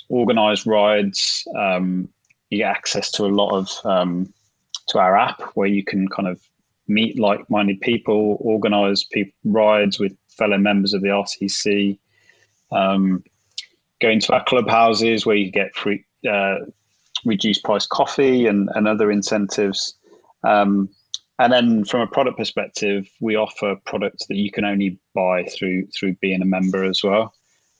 organized 0.09 0.67
rides. 0.67 1.47
Um, 1.55 2.09
you 2.49 2.59
get 2.59 2.75
access 2.75 3.11
to 3.11 3.25
a 3.25 3.27
lot 3.27 3.51
of 3.51 3.85
um, 3.85 4.33
to 4.89 4.99
our 4.99 5.17
app 5.17 5.41
where 5.55 5.67
you 5.67 5.83
can 5.83 6.07
kind 6.07 6.27
of 6.27 6.41
meet 6.87 7.19
like-minded 7.19 7.81
people, 7.81 8.37
organize 8.39 9.03
people 9.03 9.33
rides 9.45 9.99
with 9.99 10.15
fellow 10.29 10.57
members 10.57 10.93
of 10.93 11.01
the 11.01 11.07
RCC. 11.07 11.97
Um, 12.71 13.23
go 14.01 14.09
into 14.09 14.33
our 14.33 14.43
clubhouses 14.43 15.25
where 15.25 15.35
you 15.35 15.51
get 15.51 15.75
free 15.75 16.05
uh, 16.29 16.57
reduced 17.23 17.63
price 17.63 17.87
coffee 17.87 18.45
and, 18.47 18.69
and 18.75 18.87
other 18.87 19.09
incentives. 19.11 19.95
Um, 20.43 20.89
and 21.39 21.51
then 21.51 21.85
from 21.85 22.01
a 22.01 22.07
product 22.07 22.37
perspective, 22.37 23.07
we 23.19 23.35
offer 23.35 23.75
products 23.85 24.25
that 24.27 24.35
you 24.35 24.51
can 24.51 24.65
only 24.65 24.99
buy 25.13 25.45
through 25.45 25.87
through 25.87 26.15
being 26.15 26.41
a 26.41 26.45
member 26.45 26.83
as 26.83 27.01
well. 27.03 27.33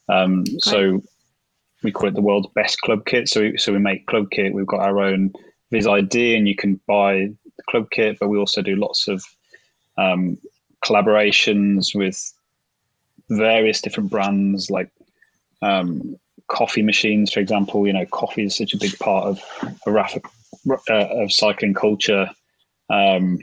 Um, 0.10 0.46
so 0.60 1.02
we 1.84 1.92
call 1.92 2.10
it 2.10 2.16
the 2.16 2.22
world's 2.22 2.50
best 2.54 2.82
club 2.82 3.06
kit. 3.06 3.30
So 3.30 3.42
we, 3.42 3.58
so 3.58 3.72
we 3.72 3.80
make 3.80 4.08
club 4.08 4.30
kit. 4.32 4.54
We've 4.54 4.68
got 4.68 4.82
our 4.82 5.00
own 5.00 5.32
Viz 5.72 5.88
ID, 5.88 6.36
and 6.36 6.48
you 6.48 6.56
can 6.56 6.80
buy 6.88 7.30
the 7.58 7.64
club 7.70 7.90
kit, 7.92 8.18
but 8.20 8.28
we 8.28 8.38
also 8.38 8.62
do 8.62 8.76
lots 8.76 9.08
of 9.08 9.24
um, 9.98 10.38
collaborations 10.84 11.96
with 11.96 12.34
various 13.30 13.82
different 13.82 14.12
brands 14.12 14.70
like 14.70 14.92
um, 15.62 16.16
coffee 16.48 16.82
machines, 16.82 17.32
for 17.32 17.40
example. 17.40 17.88
You 17.88 17.94
know, 17.94 18.06
coffee 18.06 18.46
is 18.46 18.58
such 18.58 18.74
a 18.74 18.78
big 18.78 18.98
part 19.00 19.26
of 19.26 19.42
a 19.88 20.22
uh, 20.90 21.24
of 21.24 21.32
cycling 21.32 21.74
culture. 21.74 22.30
Um, 22.90 23.40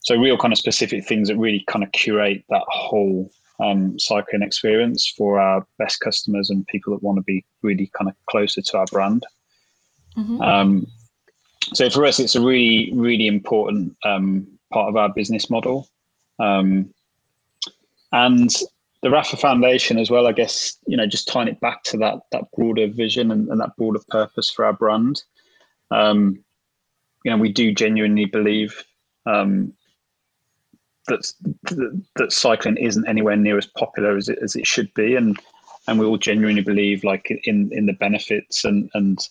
so 0.00 0.16
real 0.16 0.38
kind 0.38 0.52
of 0.52 0.58
specific 0.58 1.06
things 1.06 1.28
that 1.28 1.36
really 1.36 1.64
kind 1.68 1.84
of 1.84 1.92
curate 1.92 2.44
that 2.48 2.64
whole 2.68 3.30
um, 3.62 3.98
cycling 3.98 4.42
experience 4.42 5.06
for 5.16 5.38
our 5.38 5.66
best 5.78 6.00
customers 6.00 6.50
and 6.50 6.66
people 6.66 6.94
that 6.94 7.02
want 7.02 7.16
to 7.16 7.22
be 7.22 7.44
really 7.62 7.90
kind 7.96 8.08
of 8.08 8.16
closer 8.26 8.62
to 8.62 8.78
our 8.78 8.86
brand. 8.86 9.26
Mm-hmm. 10.16 10.40
Um, 10.40 10.86
so 11.74 11.90
for 11.90 12.06
us, 12.06 12.18
it's 12.18 12.34
a 12.34 12.40
really, 12.40 12.90
really 12.94 13.26
important 13.26 13.96
um, 14.04 14.46
part 14.72 14.88
of 14.88 14.96
our 14.96 15.12
business 15.12 15.50
model. 15.50 15.88
Um, 16.38 16.92
and 18.12 18.50
the 19.02 19.08
Rapha 19.08 19.38
Foundation 19.38 19.98
as 19.98 20.10
well, 20.10 20.26
I 20.26 20.32
guess, 20.32 20.76
you 20.86 20.96
know, 20.96 21.06
just 21.06 21.28
tying 21.28 21.48
it 21.48 21.60
back 21.60 21.82
to 21.84 21.96
that 21.98 22.20
that 22.32 22.44
broader 22.56 22.88
vision 22.88 23.30
and, 23.30 23.48
and 23.48 23.60
that 23.60 23.76
broader 23.76 24.00
purpose 24.08 24.50
for 24.50 24.64
our 24.64 24.72
brand. 24.72 25.22
Um, 25.90 26.42
you 27.24 27.30
know, 27.30 27.36
we 27.36 27.52
do 27.52 27.72
genuinely 27.72 28.24
believe 28.24 28.82
um, 29.26 29.72
that, 31.06 31.32
that, 32.16 32.32
cycling 32.32 32.76
isn't 32.76 33.08
anywhere 33.08 33.36
near 33.36 33.58
as 33.58 33.66
popular 33.66 34.16
as 34.16 34.28
it 34.28 34.38
as 34.42 34.56
it 34.56 34.66
should 34.66 34.92
be, 34.94 35.16
and 35.16 35.38
and 35.86 35.98
we 35.98 36.06
all 36.06 36.18
genuinely 36.18 36.62
believe 36.62 37.04
like 37.04 37.30
in 37.44 37.70
in 37.72 37.86
the 37.86 37.92
benefits 37.92 38.64
and 38.64 38.90
and 38.94 39.28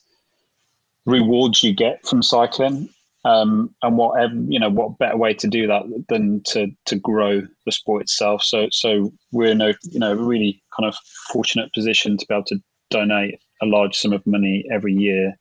rewards 1.05 1.63
you 1.63 1.73
get 1.73 2.05
from 2.05 2.21
cycling. 2.21 2.89
Um, 3.25 3.75
and 3.83 3.97
whatever 3.97 4.33
you 4.47 4.59
know, 4.59 4.69
what 4.69 4.97
better 4.97 5.17
way 5.17 5.33
to 5.33 5.47
do 5.47 5.67
that 5.67 5.83
than 6.07 6.41
to 6.45 6.67
to 6.85 6.95
grow 6.95 7.41
the 7.65 7.71
sport 7.71 8.03
itself? 8.03 8.43
So 8.43 8.67
so 8.71 9.11
we're 9.31 9.51
in 9.51 9.61
a 9.61 9.73
you 9.83 9.99
know 9.99 10.13
really 10.13 10.61
kind 10.77 10.87
of 10.87 10.95
fortunate 11.31 11.73
position 11.73 12.17
to 12.17 12.25
be 12.27 12.33
able 12.33 12.45
to 12.45 12.61
donate 12.89 13.39
a 13.61 13.65
large 13.65 13.95
sum 13.95 14.13
of 14.13 14.25
money 14.25 14.65
every 14.71 14.93
year 14.93 15.37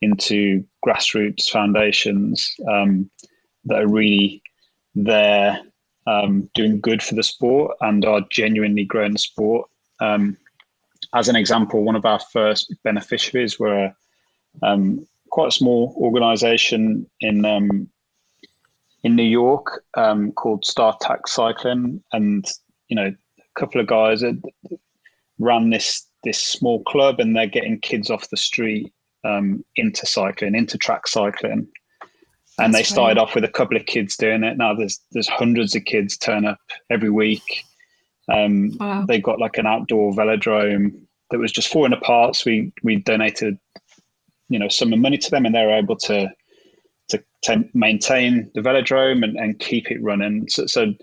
into 0.00 0.64
grassroots 0.86 1.48
foundations 1.50 2.54
um, 2.68 3.10
that 3.64 3.80
are 3.80 3.88
really 3.88 4.42
there 4.94 5.60
um, 6.06 6.48
doing 6.54 6.80
good 6.80 7.02
for 7.02 7.14
the 7.14 7.22
sport 7.22 7.76
and 7.80 8.04
are 8.04 8.22
genuinely 8.30 8.84
growing 8.84 9.12
the 9.12 9.18
sport. 9.18 9.68
Um, 10.00 10.36
as 11.14 11.28
an 11.28 11.36
example, 11.36 11.84
one 11.84 11.96
of 11.96 12.04
our 12.04 12.20
first 12.20 12.74
beneficiaries 12.82 13.58
were 13.58 13.92
um, 14.62 15.06
quite 15.30 15.48
a 15.48 15.52
small 15.52 15.94
organization 15.98 17.08
in 17.20 17.44
um, 17.44 17.88
in 19.04 19.14
New 19.14 19.22
York 19.22 19.84
um, 19.94 20.32
called 20.32 20.64
Star 20.64 20.96
Track 21.00 21.28
Cycling, 21.28 22.02
and 22.12 22.44
you 22.88 22.96
know, 22.96 23.14
a 23.38 23.60
couple 23.60 23.80
of 23.80 23.86
guys 23.86 24.22
ran 25.38 25.70
this 25.70 26.06
this 26.24 26.42
small 26.42 26.82
club, 26.84 27.20
and 27.20 27.36
they're 27.36 27.46
getting 27.46 27.80
kids 27.80 28.10
off 28.10 28.30
the 28.30 28.36
street 28.36 28.92
um, 29.24 29.64
into 29.76 30.06
cycling, 30.06 30.54
into 30.54 30.78
track 30.78 31.06
cycling. 31.06 31.68
And 32.60 32.74
That's 32.74 32.88
they 32.88 32.94
started 32.94 33.14
great. 33.14 33.22
off 33.22 33.34
with 33.34 33.44
a 33.44 33.48
couple 33.48 33.76
of 33.76 33.86
kids 33.86 34.16
doing 34.16 34.42
it. 34.42 34.56
Now 34.56 34.74
there's 34.74 35.00
there's 35.12 35.28
hundreds 35.28 35.76
of 35.76 35.84
kids 35.84 36.16
turn 36.16 36.44
up 36.44 36.58
every 36.90 37.10
week. 37.10 37.64
Um, 38.32 38.76
wow. 38.78 39.04
They 39.06 39.20
got 39.20 39.38
like 39.38 39.58
an 39.58 39.66
outdoor 39.66 40.12
velodrome 40.12 41.00
that 41.30 41.38
was 41.38 41.52
just 41.52 41.72
falling 41.72 41.92
apart. 41.92 42.36
So 42.36 42.50
we 42.50 42.72
we 42.82 42.96
donated, 42.96 43.58
you 44.48 44.58
know, 44.58 44.68
some 44.68 44.98
money 45.00 45.18
to 45.18 45.30
them, 45.30 45.46
and 45.46 45.54
they 45.54 45.64
were 45.64 45.76
able 45.76 45.96
to 45.96 46.30
to, 47.10 47.24
to 47.42 47.64
maintain 47.74 48.50
the 48.54 48.60
velodrome 48.60 49.24
and, 49.24 49.36
and 49.36 49.58
keep 49.58 49.90
it 49.90 50.02
running. 50.02 50.48
So, 50.48 50.66
so 50.66 50.94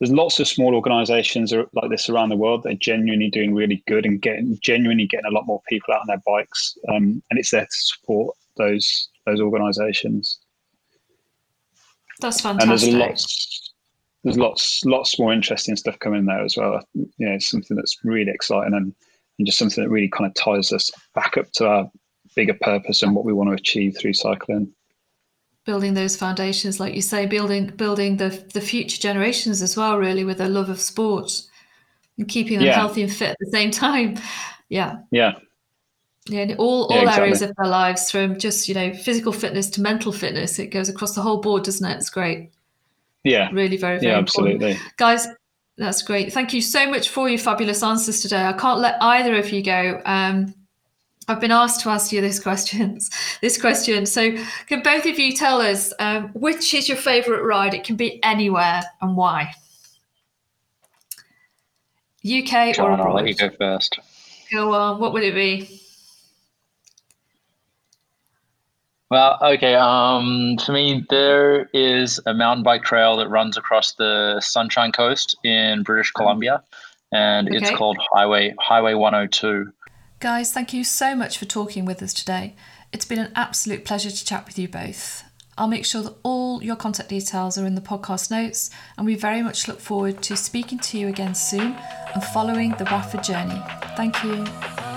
there's 0.00 0.12
lots 0.12 0.38
of 0.40 0.48
small 0.48 0.74
organizations 0.74 1.52
like 1.52 1.90
this 1.90 2.08
around 2.08 2.28
the 2.28 2.36
world 2.36 2.62
that 2.62 2.72
are 2.72 2.78
genuinely 2.78 3.30
doing 3.30 3.54
really 3.54 3.82
good 3.86 4.04
and 4.04 4.20
getting 4.20 4.58
genuinely 4.62 5.06
getting 5.06 5.26
a 5.26 5.34
lot 5.34 5.46
more 5.46 5.62
people 5.68 5.94
out 5.94 6.00
on 6.00 6.06
their 6.06 6.22
bikes 6.26 6.76
um, 6.88 7.22
and 7.30 7.38
it's 7.38 7.50
there 7.50 7.62
to 7.62 7.68
support 7.70 8.36
those 8.56 9.08
those 9.24 9.40
organizations. 9.40 10.38
That's 12.20 12.40
fantastic 12.40 12.92
and 12.92 13.00
there's 13.00 13.08
lots 13.08 13.72
there's 14.24 14.38
lots 14.38 14.84
lots 14.84 15.18
more 15.18 15.32
interesting 15.32 15.76
stuff 15.76 15.98
coming 15.98 16.26
there 16.26 16.44
as 16.44 16.56
well. 16.56 16.82
You 16.94 17.08
know 17.18 17.32
it's 17.32 17.48
something 17.48 17.76
that's 17.76 17.98
really 18.04 18.30
exciting 18.30 18.74
and, 18.74 18.94
and 19.38 19.46
just 19.46 19.58
something 19.58 19.82
that 19.82 19.90
really 19.90 20.08
kind 20.08 20.26
of 20.28 20.34
ties 20.34 20.72
us 20.72 20.90
back 21.14 21.36
up 21.38 21.50
to 21.52 21.66
our 21.66 21.90
bigger 22.34 22.56
purpose 22.60 23.02
and 23.02 23.14
what 23.14 23.24
we 23.24 23.32
want 23.32 23.48
to 23.48 23.54
achieve 23.54 23.96
through 23.98 24.12
cycling 24.12 24.70
building 25.66 25.94
those 25.94 26.16
foundations, 26.16 26.80
like 26.80 26.94
you 26.94 27.02
say, 27.02 27.26
building 27.26 27.66
building 27.66 28.16
the 28.16 28.28
the 28.54 28.60
future 28.60 29.00
generations 29.00 29.60
as 29.60 29.76
well, 29.76 29.98
really, 29.98 30.24
with 30.24 30.40
a 30.40 30.48
love 30.48 30.70
of 30.70 30.80
sport 30.80 31.42
and 32.16 32.28
keeping 32.28 32.58
them 32.58 32.68
yeah. 32.68 32.74
healthy 32.74 33.02
and 33.02 33.12
fit 33.12 33.30
at 33.30 33.36
the 33.38 33.50
same 33.50 33.70
time. 33.70 34.18
Yeah. 34.68 34.96
Yeah. 35.12 35.34
Yeah, 36.28 36.40
in 36.40 36.56
all, 36.56 36.86
all 36.86 36.98
exactly. 36.98 37.22
areas 37.22 37.40
of 37.40 37.54
their 37.54 37.68
lives, 37.68 38.10
from 38.10 38.36
just 38.36 38.68
you 38.68 38.74
know 38.74 38.92
physical 38.92 39.32
fitness 39.32 39.70
to 39.70 39.80
mental 39.80 40.10
fitness, 40.10 40.58
it 40.58 40.72
goes 40.72 40.88
across 40.88 41.14
the 41.14 41.22
whole 41.22 41.40
board, 41.40 41.62
doesn't 41.62 41.88
it? 41.88 41.96
It's 41.98 42.10
great. 42.10 42.50
Yeah, 43.22 43.48
really, 43.52 43.76
very, 43.76 44.00
very 44.00 44.10
yeah, 44.10 44.18
important. 44.18 44.56
absolutely, 44.56 44.80
guys. 44.96 45.28
That's 45.78 46.02
great. 46.02 46.32
Thank 46.32 46.52
you 46.52 46.62
so 46.62 46.90
much 46.90 47.10
for 47.10 47.28
your 47.28 47.38
fabulous 47.38 47.84
answers 47.84 48.22
today. 48.22 48.44
I 48.44 48.54
can't 48.54 48.80
let 48.80 49.00
either 49.00 49.36
of 49.36 49.50
you 49.50 49.62
go. 49.62 50.02
Um, 50.04 50.52
I've 51.28 51.40
been 51.40 51.50
asked 51.50 51.80
to 51.82 51.90
ask 51.90 52.12
you 52.12 52.20
this 52.20 52.38
questions, 52.42 53.10
this 53.40 53.60
question. 53.60 54.06
So, 54.06 54.36
can 54.66 54.82
both 54.82 55.06
of 55.06 55.18
you 55.18 55.32
tell 55.32 55.60
us 55.60 55.92
um, 55.98 56.28
which 56.34 56.74
is 56.74 56.88
your 56.88 56.96
favourite 56.96 57.42
ride? 57.42 57.74
It 57.74 57.84
can 57.84 57.96
be 57.96 58.22
anywhere 58.22 58.82
and 59.00 59.16
why. 59.16 59.52
UK 62.24 62.74
John, 62.74 62.86
or 62.86 62.92
abroad? 62.94 63.08
I'll 63.08 63.14
let 63.14 63.28
you 63.28 63.34
go 63.34 63.50
first. 63.56 63.98
Go 64.52 64.72
on. 64.74 65.00
What 65.00 65.12
would 65.12 65.22
it 65.22 65.34
be? 65.34 65.80
Well, 69.08 69.38
okay. 69.40 69.74
Um, 69.76 70.56
for 70.64 70.72
me, 70.72 71.04
there 71.08 71.70
is 71.72 72.20
a 72.26 72.34
mountain 72.34 72.64
bike 72.64 72.82
trail 72.82 73.16
that 73.18 73.28
runs 73.28 73.56
across 73.56 73.92
the 73.94 74.40
Sunshine 74.40 74.90
Coast 74.90 75.36
in 75.44 75.84
British 75.84 76.10
Columbia, 76.10 76.62
and 77.12 77.48
okay. 77.48 77.56
it's 77.56 77.70
called 77.70 77.98
Highway 78.12 78.54
Highway 78.58 78.94
102. 78.94 79.72
Guys, 80.18 80.50
thank 80.50 80.72
you 80.72 80.82
so 80.82 81.14
much 81.14 81.36
for 81.36 81.44
talking 81.44 81.84
with 81.84 82.02
us 82.02 82.14
today. 82.14 82.54
It's 82.90 83.04
been 83.04 83.18
an 83.18 83.32
absolute 83.34 83.84
pleasure 83.84 84.10
to 84.10 84.24
chat 84.24 84.46
with 84.46 84.58
you 84.58 84.66
both. 84.66 85.24
I'll 85.58 85.68
make 85.68 85.84
sure 85.84 86.02
that 86.02 86.16
all 86.22 86.62
your 86.62 86.76
contact 86.76 87.10
details 87.10 87.58
are 87.58 87.66
in 87.66 87.74
the 87.74 87.82
podcast 87.82 88.30
notes, 88.30 88.70
and 88.96 89.06
we 89.06 89.14
very 89.14 89.42
much 89.42 89.68
look 89.68 89.78
forward 89.78 90.22
to 90.22 90.34
speaking 90.34 90.78
to 90.78 90.98
you 90.98 91.08
again 91.08 91.34
soon 91.34 91.76
and 92.14 92.24
following 92.24 92.70
the 92.70 92.84
Rapha 92.84 93.22
journey. 93.22 93.62
Thank 93.94 94.24
you. 94.24 94.95